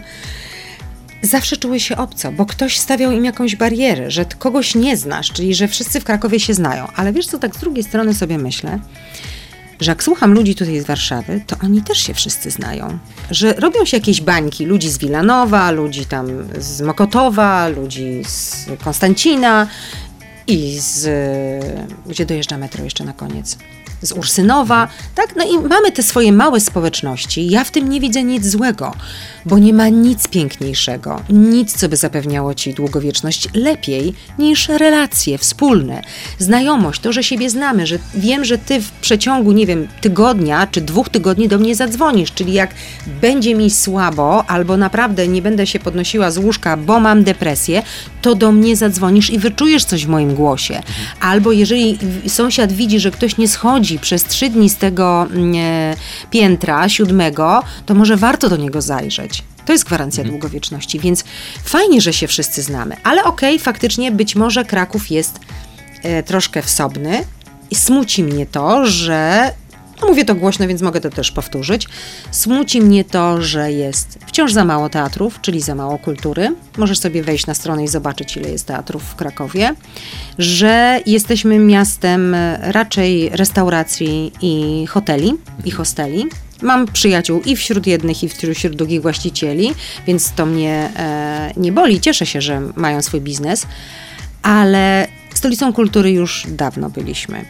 [1.24, 5.54] zawsze czuły się obco, bo ktoś stawiał im jakąś barierę, że kogoś nie znasz, czyli
[5.54, 6.86] że wszyscy w Krakowie się znają.
[6.96, 8.78] Ale wiesz co, tak z drugiej strony sobie myślę,
[9.80, 12.98] że jak słucham ludzi tutaj z Warszawy, to oni też się wszyscy znają.
[13.30, 16.26] Że robią się jakieś bańki, ludzi z Wilanowa, ludzi tam
[16.58, 19.66] z Mokotowa, ludzi z Konstancina
[20.46, 21.08] i z...
[22.06, 23.58] gdzie dojeżdża metro jeszcze na koniec?
[24.04, 25.36] Z Ursynowa, tak?
[25.36, 27.50] No i mamy te swoje małe społeczności.
[27.50, 28.94] Ja w tym nie widzę nic złego,
[29.46, 36.02] bo nie ma nic piękniejszego, nic, co by zapewniało ci długowieczność lepiej niż relacje wspólne,
[36.38, 40.80] znajomość, to, że siebie znamy, że wiem, że ty w przeciągu, nie wiem, tygodnia czy
[40.80, 42.74] dwóch tygodni do mnie zadzwonisz, czyli jak
[43.20, 47.82] będzie mi słabo albo naprawdę nie będę się podnosiła z łóżka, bo mam depresję,
[48.22, 50.82] to do mnie zadzwonisz i wyczujesz coś w moim głosie.
[51.20, 55.96] Albo jeżeli sąsiad widzi, że ktoś nie schodzi przez trzy dni z tego mm, e,
[56.30, 59.42] piętra siódmego, to może warto do niego zajrzeć.
[59.66, 60.40] To jest gwarancja mhm.
[60.40, 61.24] długowieczności, więc
[61.64, 65.40] fajnie, że się wszyscy znamy, ale okej, okay, faktycznie być może Kraków jest
[66.02, 67.24] e, troszkę wsobny
[67.70, 69.52] i smuci mnie to, że
[70.06, 71.88] mówię to głośno, więc mogę to też powtórzyć.
[72.30, 76.54] Smuci mnie to, że jest wciąż za mało teatrów, czyli za mało kultury.
[76.76, 79.74] Możesz sobie wejść na stronę i zobaczyć, ile jest teatrów w Krakowie.
[80.38, 86.26] Że jesteśmy miastem raczej restauracji i hoteli, i hosteli.
[86.62, 89.74] Mam przyjaciół i wśród jednych, i wśród drugich właścicieli,
[90.06, 92.00] więc to mnie e, nie boli.
[92.00, 93.66] Cieszę się, że mają swój biznes,
[94.42, 97.44] ale stolicą kultury już dawno byliśmy.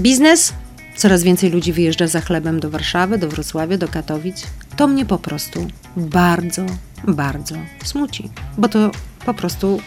[0.00, 0.52] Biznes
[0.98, 4.46] Coraz więcej ludzi wyjeżdża za chlebem do Warszawy, do Wrocławia, do Katowic.
[4.76, 6.66] To mnie po prostu bardzo,
[7.08, 8.90] bardzo smuci, bo to
[9.26, 9.80] po prostu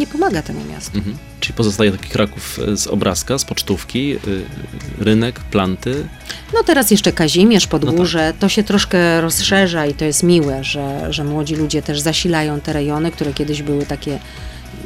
[0.00, 0.98] nie pomaga temu miastu.
[0.98, 1.16] Mhm.
[1.40, 4.18] Czyli pozostaje taki Kraków e, z obrazka, z pocztówki, y,
[4.98, 6.08] rynek, planty.
[6.54, 8.40] No teraz jeszcze Kazimierz, Podgórze, no tak.
[8.40, 12.72] to się troszkę rozszerza i to jest miłe, że, że młodzi ludzie też zasilają te
[12.72, 14.18] rejony, które kiedyś były takie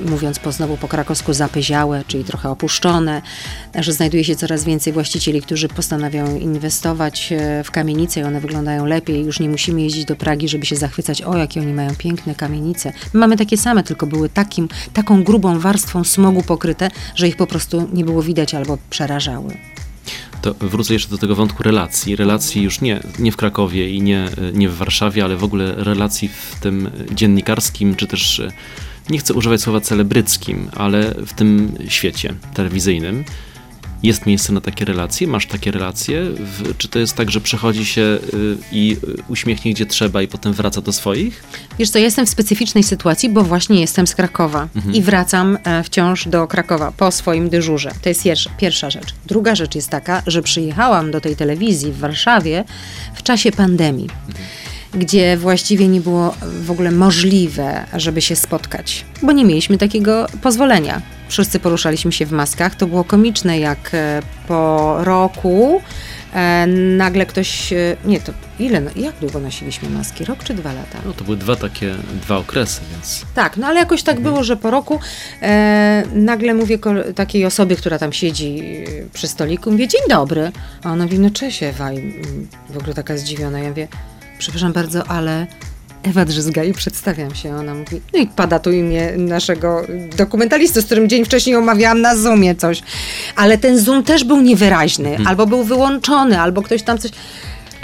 [0.05, 3.23] mówiąc po znowu po krakowsku, zapyziałe, czyli trochę opuszczone,
[3.75, 8.87] że znajduje się coraz więcej właścicieli, którzy postanawiają inwestować e, w kamienice i one wyglądają
[8.87, 9.25] lepiej.
[9.25, 12.92] Już nie musimy jeździć do Pragi, żeby się zachwycać, o jakie oni mają piękne kamienice.
[13.12, 17.47] My mamy takie same, tylko były takim, taką grubą warstwą smogu pokryte, że ich po
[17.47, 19.57] prostu nie było widać albo przerażały.
[20.42, 22.16] To wrócę jeszcze do tego wątku relacji.
[22.16, 26.29] Relacji już nie, nie w Krakowie i nie, nie w Warszawie, ale w ogóle relacji
[26.29, 28.42] w tym dziennikarskim, czy też
[29.11, 33.25] nie chcę używać słowa celebryckim, ale w tym świecie telewizyjnym
[34.05, 35.27] jest miejsce na takie relacje?
[35.27, 36.23] Masz takie relacje?
[36.79, 38.97] Czy to jest tak, że przechodzi się y, i
[39.29, 41.45] uśmiechnie gdzie trzeba i potem wraca do swoich?
[41.79, 44.95] Wiesz co, jestem w specyficznej sytuacji, bo właśnie jestem z Krakowa mhm.
[44.95, 47.93] i wracam e, wciąż do Krakowa po swoim dyżurze.
[48.03, 49.14] To jest pierwsza, pierwsza rzecz.
[49.27, 52.64] Druga rzecz jest taka, że przyjechałam do tej telewizji w Warszawie
[53.14, 54.09] w czasie pandemii.
[54.29, 54.45] Mhm
[54.94, 61.02] gdzie właściwie nie było w ogóle możliwe, żeby się spotkać, bo nie mieliśmy takiego pozwolenia.
[61.28, 62.74] Wszyscy poruszaliśmy się w maskach.
[62.74, 65.83] To było komiczne, jak e, po roku
[66.35, 67.72] e, nagle ktoś.
[67.72, 70.24] E, nie, to ile, no, jak długo nosiliśmy maski?
[70.24, 70.98] Rok czy dwa lata?
[71.07, 73.24] No to były dwa takie, dwa okresy, więc.
[73.35, 74.33] Tak, no ale jakoś tak mhm.
[74.33, 75.00] było, że po roku
[75.42, 76.78] e, nagle mówię
[77.14, 78.62] takiej osobie, która tam siedzi
[79.12, 80.52] przy stoliku, mówię, dzień dobry.
[80.83, 81.92] A ona mówi, no cześć Ewa.
[81.92, 82.22] I
[82.70, 83.59] w ogóle taka zdziwiona.
[83.59, 83.88] Ja mówię,
[84.38, 85.47] przepraszam bardzo, ale
[86.03, 87.57] Ewa Drzyzga i przedstawiam się.
[87.57, 92.16] Ona mówi, no i pada tu imię naszego dokumentalisty, z którym dzień wcześniej omawiałam na
[92.16, 92.83] Zoomie coś.
[93.37, 95.27] Ale ten Zoom też był niewyraźny, hmm.
[95.27, 97.11] albo był wyłączony, albo ktoś tam coś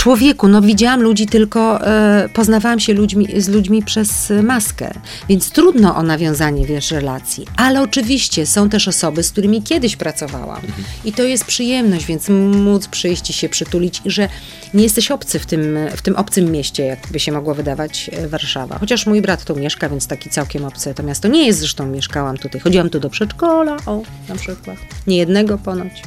[0.01, 4.95] człowieku, no widziałam ludzi tylko, e, poznawałam się ludźmi, z ludźmi przez maskę,
[5.29, 7.47] więc trudno o nawiązanie, wiesz, relacji.
[7.57, 10.85] Ale oczywiście są też osoby, z którymi kiedyś pracowałam mhm.
[11.05, 14.29] i to jest przyjemność, więc móc przyjść i się przytulić i że
[14.75, 18.79] nie jesteś obcy w tym, w tym obcym mieście, jakby się mogło wydawać e, Warszawa.
[18.79, 22.37] Chociaż mój brat tu mieszka, więc taki całkiem obcy to miasto nie jest, zresztą mieszkałam
[22.37, 26.03] tutaj, chodziłam tu do przedszkola, o, na przykład, nie jednego ponoć.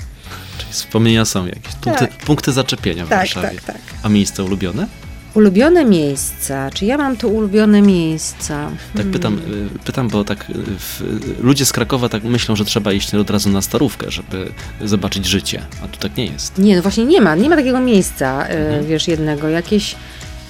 [0.57, 2.17] Czyli wspomnienia są jakieś, punkty, tak.
[2.17, 3.47] punkty zaczepienia w tak, Warszawie.
[3.47, 3.81] Tak, tak.
[4.03, 4.87] A miejsce ulubione?
[5.33, 8.71] Ulubione miejsca, czy ja mam tu ulubione miejsca?
[8.93, 9.13] Tak hmm.
[9.13, 9.39] pytam,
[9.75, 11.01] y, pytam, bo tak y, w,
[11.39, 15.61] ludzie z Krakowa tak myślą, że trzeba iść od razu na starówkę, żeby zobaczyć życie,
[15.83, 16.57] a tu tak nie jest.
[16.57, 18.85] Nie, no właśnie nie ma, nie ma takiego miejsca, y, mhm.
[18.85, 19.49] wiesz, jednego.
[19.49, 19.95] Jakieś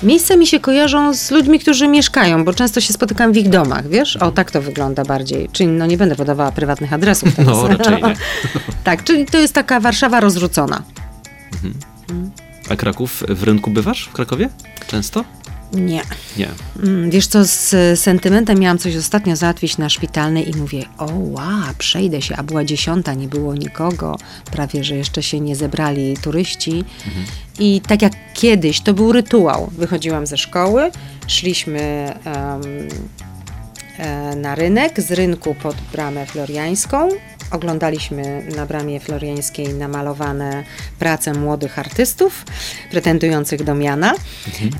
[0.03, 3.87] Miejsca mi się kojarzą z ludźmi, którzy mieszkają, bo często się spotykam w ich domach,
[3.87, 4.17] wiesz?
[4.17, 5.49] O, tak to wygląda bardziej.
[5.51, 7.35] Czyli no nie będę podawała prywatnych adresów.
[7.35, 7.57] Teraz.
[7.57, 8.15] No, raczej nie.
[8.83, 10.83] tak, czyli to jest taka Warszawa rozrzucona.
[11.53, 12.31] Mhm.
[12.69, 14.49] A Kraków, w rynku bywasz w Krakowie?
[14.87, 15.23] Często?
[15.73, 16.01] Nie.
[16.37, 16.49] Nie.
[16.83, 21.73] Mm, Wiesz co, z sentymentem miałam coś ostatnio załatwić na szpitalnej i mówię, o ła,
[21.77, 24.15] przejdę się, a była dziesiąta, nie było nikogo,
[24.51, 26.83] prawie, że jeszcze się nie zebrali turyści.
[27.59, 29.69] I tak jak kiedyś, to był rytuał.
[29.77, 30.91] Wychodziłam ze szkoły,
[31.27, 32.13] szliśmy
[33.97, 37.09] e, na rynek, z rynku pod bramę floriańską.
[37.51, 40.63] Oglądaliśmy na bramie floriańskiej namalowane
[40.99, 42.45] prace młodych artystów
[42.91, 44.13] pretendujących do miana.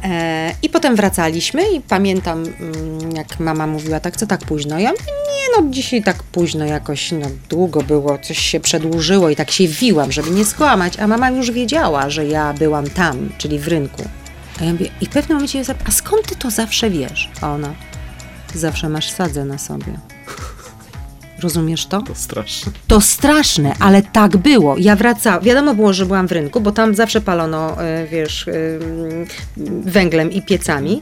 [0.04, 4.80] E, I potem wracaliśmy i pamiętam, mm, jak mama mówiła, tak, co tak późno?
[4.80, 9.52] Ja nie no, dzisiaj tak późno jakoś, no długo było, coś się przedłużyło i tak
[9.52, 13.68] się wiłam, żeby nie skłamać, a mama już wiedziała, że ja byłam tam, czyli w
[13.68, 14.04] rynku.
[14.62, 17.30] A ja mówię, i w pewnym momencie ja zapytam, a skąd ty to zawsze wiesz?
[17.42, 17.74] A ona,
[18.56, 20.13] zawsze masz sadzę na sobie.
[21.44, 22.02] Rozumiesz to?
[22.02, 22.72] To straszne.
[22.88, 24.76] To straszne, ale tak było.
[24.78, 28.52] Ja wracałam, wiadomo było, że byłam w rynku, bo tam zawsze palono, e, wiesz, e,
[29.86, 31.02] węglem i piecami.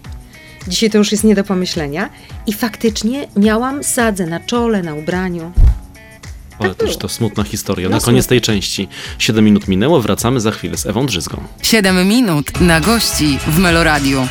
[0.68, 2.10] Dzisiaj to już jest nie do pomyślenia.
[2.48, 5.52] I faktycznie miałam sadzę na czole, na ubraniu.
[6.60, 7.00] Ale Tak też było.
[7.02, 7.90] to smutna historia.
[7.90, 8.88] No Na koniec tej części.
[9.20, 11.38] 7 minut minęło, wracamy za chwilę z Ewą Drzyzgą.
[11.62, 14.28] 7 minut na gości w Meloradiu.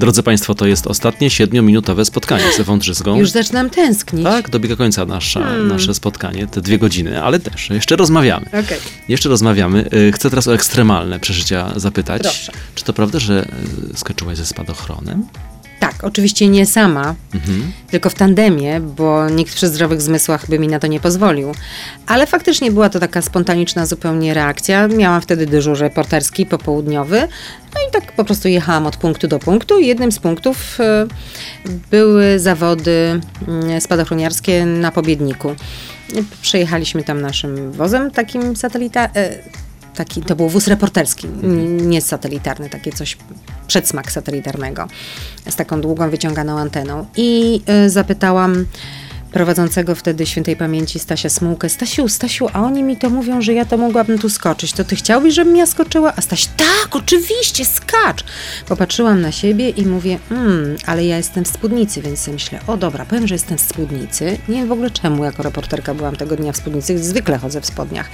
[0.00, 3.18] Drodzy Państwo, to jest ostatnie 7-minutowe spotkanie z Ewą Drzyzgą.
[3.18, 4.24] Już zaczynam tęsknić.
[4.24, 5.68] Tak, dobiega końca nasza, Hmm.
[5.68, 8.46] nasze spotkanie, te dwie godziny, ale też jeszcze rozmawiamy.
[8.46, 8.78] Okej.
[9.08, 9.88] Jeszcze rozmawiamy.
[9.94, 12.22] Y, Chcę teraz o ekstremalne przeżycia zapytać.
[12.22, 12.52] Proszę.
[12.74, 13.48] Czy to prawda, że
[13.94, 15.26] y, skoczyłaś ze spadochronem?
[15.80, 17.72] Tak, oczywiście nie sama, Mhm.
[17.90, 21.52] tylko w tandemie, bo nikt przy zdrowych zmysłach by mi na to nie pozwolił.
[22.06, 24.88] Ale faktycznie była to taka spontaniczna zupełnie reakcja.
[24.88, 27.20] Miałam wtedy dyżur reporterski popołudniowy.
[27.74, 29.78] No i tak po prostu jechałam od punktu do punktu.
[29.80, 31.06] Jednym z punktów e,
[31.90, 35.54] były zawody mm, spadochroniarskie na Pobiedniku.
[36.42, 39.08] Przejechaliśmy tam naszym wozem takim satelita...
[40.00, 43.16] Taki, to był wóz reporterski, n- nie satelitarny, takie coś,
[43.66, 44.86] przedsmak satelitarnego,
[45.48, 47.06] z taką długą, wyciąganą anteną.
[47.16, 48.66] I y, zapytałam
[49.32, 53.64] prowadzącego wtedy świętej pamięci Stasia Smułkę, Stasiu, Stasiu, a oni mi to mówią, że ja
[53.64, 56.12] to mogłabym tu skoczyć, to ty chciałbyś, żebym ja skoczyła?
[56.16, 58.24] A Staś, tak, oczywiście, skacz!
[58.68, 62.76] Popatrzyłam na siebie i mówię, mm, ale ja jestem w spódnicy, więc sobie myślę, o
[62.76, 64.38] dobra, powiem, że jestem w spódnicy.
[64.48, 67.66] Nie wiem w ogóle czemu, jako reporterka byłam tego dnia w spódnicy, zwykle chodzę w
[67.66, 68.08] spodniach.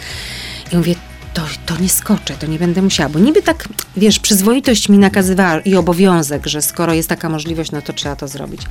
[0.73, 0.95] I mówię,
[1.37, 5.61] to, to nie skoczę, to nie będę musiała, bo niby tak, wiesz, przyzwoitość mi nakazywała
[5.61, 8.63] i obowiązek, że skoro jest taka możliwość, no to trzeba to zrobić.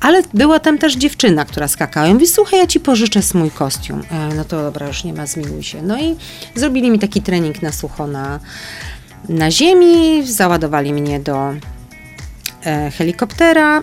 [0.00, 2.06] Ale była tam też dziewczyna, która skakała.
[2.06, 4.02] Ja mówię, słuchaj, ja ci pożyczę mój kostium.
[4.10, 5.82] E, no to dobra, już nie ma, zmiłuj się.
[5.82, 6.16] No i
[6.54, 8.40] zrobili mi taki trening na sucho na,
[9.28, 11.54] na ziemi, załadowali mnie do
[12.64, 13.82] e, helikoptera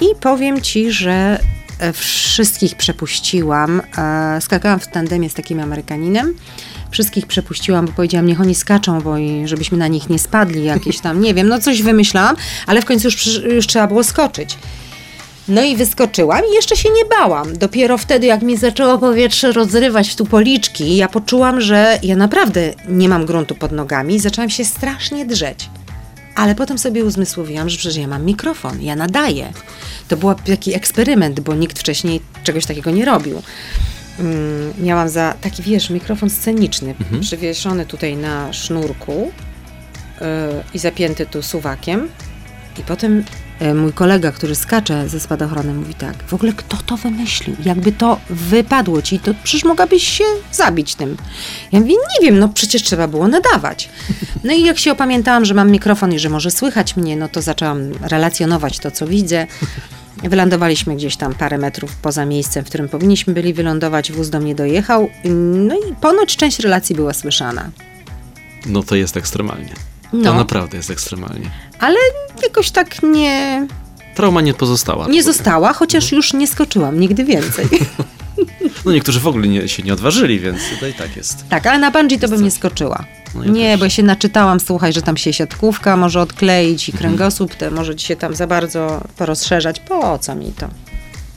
[0.00, 1.40] i powiem ci, że
[1.78, 3.82] e, wszystkich przepuściłam.
[3.98, 6.34] E, skakałam w tandemie z takim Amerykaninem.
[6.92, 11.00] Wszystkich przepuściłam, bo powiedziałam, niech oni skaczą, bo i żebyśmy na nich nie spadli, jakieś
[11.00, 12.36] tam, nie wiem, no coś wymyślałam,
[12.66, 14.58] ale w końcu już, już trzeba było skoczyć.
[15.48, 17.58] No i wyskoczyłam i jeszcze się nie bałam.
[17.58, 22.74] Dopiero wtedy, jak mi zaczęło powietrze rozrywać w tu policzki, ja poczułam, że ja naprawdę
[22.88, 25.70] nie mam gruntu pod nogami i zaczęłam się strasznie drzeć.
[26.34, 29.52] Ale potem sobie uzmysłowiłam, że przecież ja mam mikrofon, ja nadaję.
[30.08, 33.42] To był taki eksperyment, bo nikt wcześniej czegoś takiego nie robił.
[34.20, 39.32] Mm, miałam za taki, wiesz, mikrofon sceniczny, przywieszony tutaj na sznurku
[40.20, 40.26] yy,
[40.74, 42.08] i zapięty tu suwakiem.
[42.78, 43.24] I potem
[43.60, 47.56] e, mój kolega, który skacze ze spadochronem, mówi tak, w ogóle kto to wymyślił?
[47.64, 51.16] Jakby to wypadło ci, to przecież mogłabyś się zabić tym.
[51.72, 53.88] Ja mówię, nie wiem, no przecież trzeba było nadawać.
[54.44, 57.42] No i jak się opamiętałam, że mam mikrofon i że może słychać mnie, no to
[57.42, 59.46] zaczęłam relacjonować to, co widzę.
[60.16, 64.12] Wylądowaliśmy gdzieś tam parę metrów poza miejscem, w którym powinniśmy byli wylądować.
[64.12, 65.10] Wóz do mnie dojechał.
[65.68, 67.70] No i ponoć część relacji była słyszana.
[68.66, 69.72] No to jest ekstremalnie.
[70.10, 71.50] To No, naprawdę jest ekstremalnie.
[71.78, 71.96] ale
[72.42, 73.66] jakoś tak nie,
[74.14, 75.06] Trauma nie pozostała.
[75.08, 77.66] nie została, chociaż już nie skoczyłam nigdy więcej.
[78.84, 81.48] No niektórzy w ogóle nie, się nie odważyli, więc to i tak jest.
[81.48, 83.04] Tak, ale na bungee to bym nie skoczyła.
[83.34, 83.80] No ja nie, też.
[83.80, 88.06] bo się naczytałam, słuchaj, że tam się siatkówka może odkleić i kręgosłup te może ci
[88.06, 89.80] się tam za bardzo porozszerzać.
[89.80, 90.68] Po co mi to?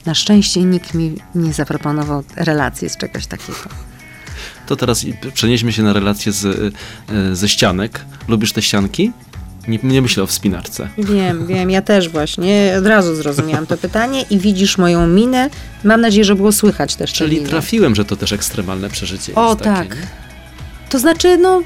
[0.06, 3.60] Na szczęście nikt mi nie zaproponował relacji z czegoś takiego.
[4.68, 6.46] To teraz przenieśmy się na relacje z,
[7.12, 8.06] y, ze ścianek.
[8.28, 9.12] Lubisz te ścianki?
[9.68, 10.90] Nie, nie myślę o wspinaczce.
[10.98, 15.50] Wiem, wiem, ja też właśnie od razu zrozumiałam to pytanie i widzisz moją minę.
[15.84, 19.62] Mam nadzieję, że było słychać też Czyli trafiłem, że to też ekstremalne przeżycie O jest
[19.62, 20.00] takie, tak.
[20.00, 20.25] nie?
[20.90, 21.62] To znaczy, no,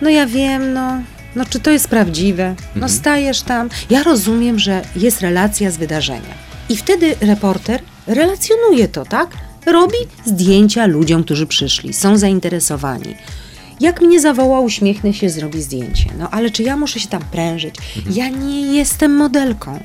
[0.00, 1.02] no ja wiem, no,
[1.36, 2.54] no czy to jest prawdziwe?
[2.58, 2.92] No Mhm.
[2.92, 3.68] stajesz tam.
[3.90, 6.34] Ja rozumiem, że jest relacja z wydarzenia.
[6.68, 9.28] I wtedy reporter relacjonuje to, tak?
[9.66, 13.14] Robi zdjęcia ludziom, którzy przyszli, są zainteresowani.
[13.80, 16.10] Jak mnie zawoła, uśmiechnę się, zrobi zdjęcie.
[16.18, 17.74] No ale czy ja muszę się tam prężyć?
[18.10, 19.80] Ja nie jestem modelką.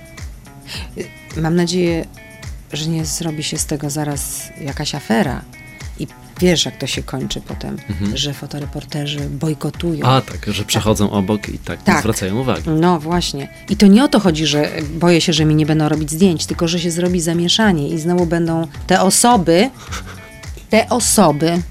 [1.37, 2.05] Mam nadzieję,
[2.73, 5.41] że nie zrobi się z tego zaraz jakaś afera.
[5.99, 6.07] I
[6.39, 7.77] wiesz, jak to się kończy potem,
[8.13, 10.05] że fotoreporterzy bojkotują.
[10.05, 11.99] A tak, że przechodzą obok i tak, nie Tak.
[12.01, 12.69] zwracają uwagi.
[12.69, 13.47] No właśnie.
[13.69, 16.45] I to nie o to chodzi, że boję się, że mi nie będą robić zdjęć,
[16.45, 19.69] tylko że się zrobi zamieszanie i znowu będą te osoby,
[20.69, 21.61] te osoby,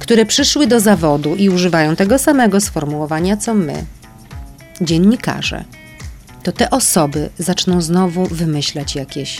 [0.00, 3.84] które przyszły do zawodu i używają tego samego sformułowania co my,
[4.80, 5.64] dziennikarze,
[6.42, 9.38] to te osoby zaczną znowu wymyślać jakieś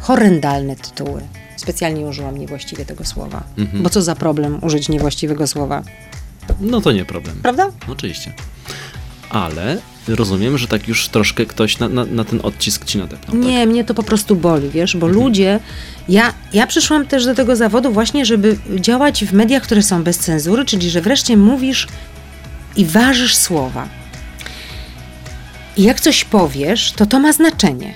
[0.00, 1.22] horrendalne tytuły.
[1.62, 3.42] Specjalnie użyłam niewłaściwie tego słowa.
[3.74, 5.82] Bo co za problem użyć niewłaściwego słowa,
[6.60, 7.36] No to nie problem.
[7.42, 7.70] prawda?
[7.88, 8.32] Oczywiście.
[9.30, 13.36] Ale rozumiem, że tak już troszkę ktoś na, na, na ten odcisk ci nadepnął.
[13.36, 13.44] tak?
[13.50, 15.60] Nie, mnie to po prostu boli, wiesz, bo ludzie.
[16.08, 20.18] Ja, ja przyszłam też do tego zawodu właśnie, żeby działać w mediach, które są bez
[20.18, 21.88] cenzury, czyli że wreszcie mówisz
[22.76, 23.88] i ważysz słowa.
[25.76, 27.94] I jak coś powiesz, to to ma znaczenie.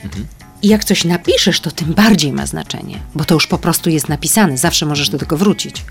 [0.62, 4.08] I jak coś napiszesz, to tym bardziej ma znaczenie, bo to już po prostu jest
[4.08, 5.84] napisane, zawsze możesz do tego wrócić.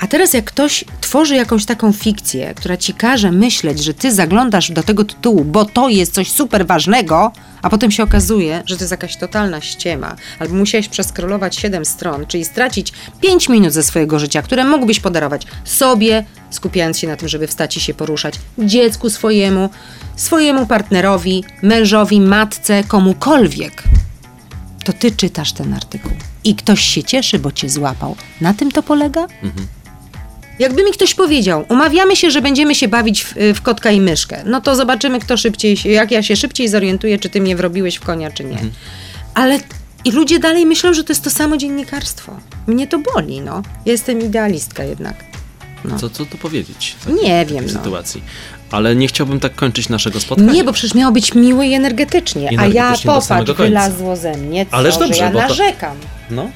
[0.00, 4.70] A teraz jak ktoś tworzy jakąś taką fikcję, która ci każe myśleć, że ty zaglądasz
[4.70, 7.32] do tego tytułu, bo to jest coś super ważnego,
[7.62, 12.26] a potem się okazuje, że to jest jakaś totalna ściema, albo musiałeś przeskrolować 7 stron,
[12.26, 17.28] czyli stracić 5 minut ze swojego życia, które mógłbyś podarować sobie, skupiając się na tym,
[17.28, 19.70] żeby wstać i się poruszać, dziecku swojemu,
[20.24, 23.82] swojemu partnerowi, mężowi, matce, komukolwiek
[24.84, 26.12] to ty czytasz ten artykuł
[26.44, 28.16] i ktoś się cieszy, bo cię złapał.
[28.40, 29.26] Na tym to polega?
[30.58, 34.42] Jakby mi ktoś powiedział, umawiamy się, że będziemy się bawić w, w kotka i myszkę,
[34.46, 38.00] no to zobaczymy, kto szybciej, jak ja się szybciej zorientuję, czy ty mnie wrobiłeś w
[38.00, 38.58] konia, czy nie.
[39.34, 39.60] Ale
[40.04, 42.36] i ludzie dalej myślą, że to jest to samo dziennikarstwo.
[42.66, 43.62] Mnie to boli, no.
[43.86, 45.14] Jestem idealistka jednak.
[45.84, 45.98] No.
[45.98, 46.96] Co, co tu powiedzieć?
[47.00, 47.72] w takiej- Nie w wiem, no.
[47.72, 48.22] sytuacji.
[48.70, 50.52] Ale nie chciałbym tak kończyć naszego spotkania.
[50.52, 53.68] Nie, bo przecież miało być miłe i energetycznie, a ja Energetycznie do popatrz, samego końca.
[53.68, 55.96] wylazło ze mnie, co, Ależ że dobrze, ja bo to- narzekam.
[56.30, 56.50] No.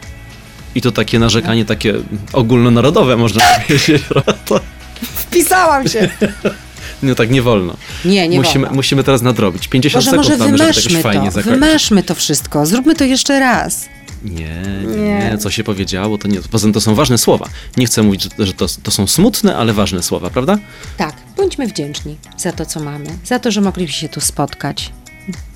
[0.75, 1.95] I to takie narzekanie, takie
[2.33, 4.03] ogólnonarodowe, można powiedzieć.
[5.03, 6.09] Wpisałam się.
[7.03, 7.77] No tak nie wolno.
[8.05, 8.77] Nie, nie musimy, wolno.
[8.77, 9.69] musimy teraz nadrobić.
[9.69, 11.61] 50 Może, sekund może mamy, żeby to wymaszmy fajnie zakończyć.
[11.61, 13.89] wymaszmy to wszystko, zróbmy to jeszcze raz.
[14.25, 14.97] Nie, nie,
[15.31, 15.39] Nie.
[15.39, 16.41] co się powiedziało, to nie.
[16.41, 17.49] Poza tym to są ważne słowa.
[17.77, 20.59] Nie chcę mówić, że, że to, to są smutne, ale ważne słowa, prawda?
[20.97, 24.93] Tak, bądźmy wdzięczni za to, co mamy, za to, że mogliśmy się tu spotkać.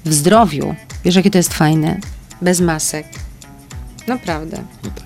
[0.04, 0.74] W zdrowiu.
[1.04, 2.00] Wiesz, jakie to jest fajne?
[2.42, 3.06] Bez masek.
[4.06, 4.62] Naprawdę.
[4.84, 5.04] No tak.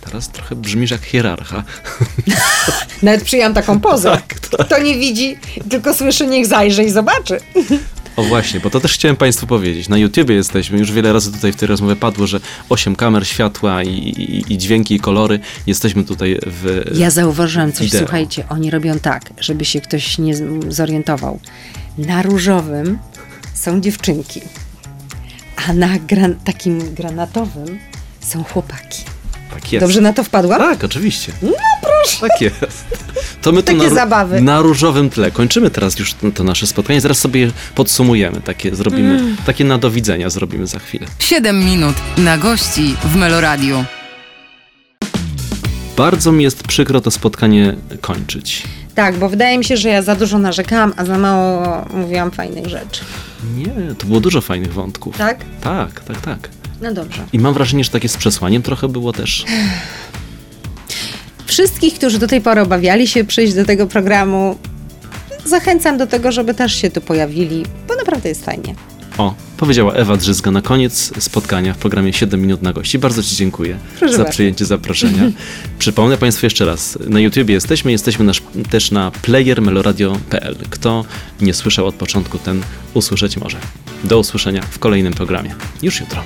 [0.00, 1.64] Teraz trochę brzmisz jak hierarcha.
[3.02, 4.10] Nawet przyjęłam taką pozę.
[4.10, 4.66] Tak, tak.
[4.66, 5.36] Kto nie widzi,
[5.70, 7.40] tylko słyszy, niech zajrzy i zobaczy.
[8.18, 9.88] O właśnie, bo to też chciałem Państwu powiedzieć.
[9.88, 13.82] Na YouTubie jesteśmy, już wiele razy tutaj w tej rozmowie padło, że 8 kamer, światła
[13.82, 15.40] i, i, i dźwięki, i kolory.
[15.66, 16.90] Jesteśmy tutaj w...
[16.94, 18.00] Ja zauważyłam coś, Wideo.
[18.00, 20.34] słuchajcie, oni robią tak, żeby się ktoś nie
[20.68, 21.40] zorientował.
[21.98, 22.98] Na różowym
[23.54, 24.40] są dziewczynki,
[25.68, 27.78] a na gran- takim granatowym
[28.20, 29.02] są chłopaki.
[29.54, 29.84] Tak jest.
[29.84, 30.60] Dobrze na to wpadłam?
[30.60, 31.32] Tak, oczywiście.
[31.42, 31.52] No
[31.82, 31.97] proszę.
[32.20, 32.86] Tak jest.
[33.42, 34.40] To my tu Takie na, zabawy.
[34.40, 35.30] na różowym tle.
[35.30, 37.00] Kończymy teraz już to, to nasze spotkanie.
[37.00, 38.40] Zaraz sobie je podsumujemy.
[38.40, 39.36] Takie zrobimy, Mm.
[39.46, 41.06] takie na do widzenia zrobimy za chwilę.
[41.18, 43.84] 7 minut na gości w Meloradiu.
[45.96, 48.62] Bardzo mi jest przykro to spotkanie kończyć.
[48.94, 52.66] Tak, bo wydaje mi się, że ja za dużo narzekałam, a za mało mówiłam fajnych
[52.66, 53.00] rzeczy.
[53.56, 55.16] Nie, to było dużo fajnych wątków.
[55.18, 55.38] Tak?
[55.60, 56.48] Tak, tak, tak.
[56.80, 57.22] No dobrze.
[57.32, 59.44] I mam wrażenie, że takie z przesłaniem trochę było też.
[61.48, 64.58] Wszystkich, którzy do tej pory obawiali się przyjść do tego programu,
[65.44, 68.74] zachęcam do tego, żeby też się tu pojawili, bo naprawdę jest fajnie.
[69.18, 72.98] O, powiedziała Ewa Drzyzga na koniec spotkania w programie 7 minut na gości.
[72.98, 74.32] Bardzo Ci dziękuję Proszę za bardzo.
[74.32, 75.22] przyjęcie zaproszenia.
[75.78, 80.56] Przypomnę Państwu jeszcze raz, na YouTubie jesteśmy, jesteśmy nasz, też na playermeloradio.pl.
[80.70, 81.04] Kto
[81.40, 82.62] nie słyszał od początku, ten
[82.94, 83.58] usłyszeć może.
[84.04, 85.54] Do usłyszenia w kolejnym programie.
[85.82, 86.22] Już jutro.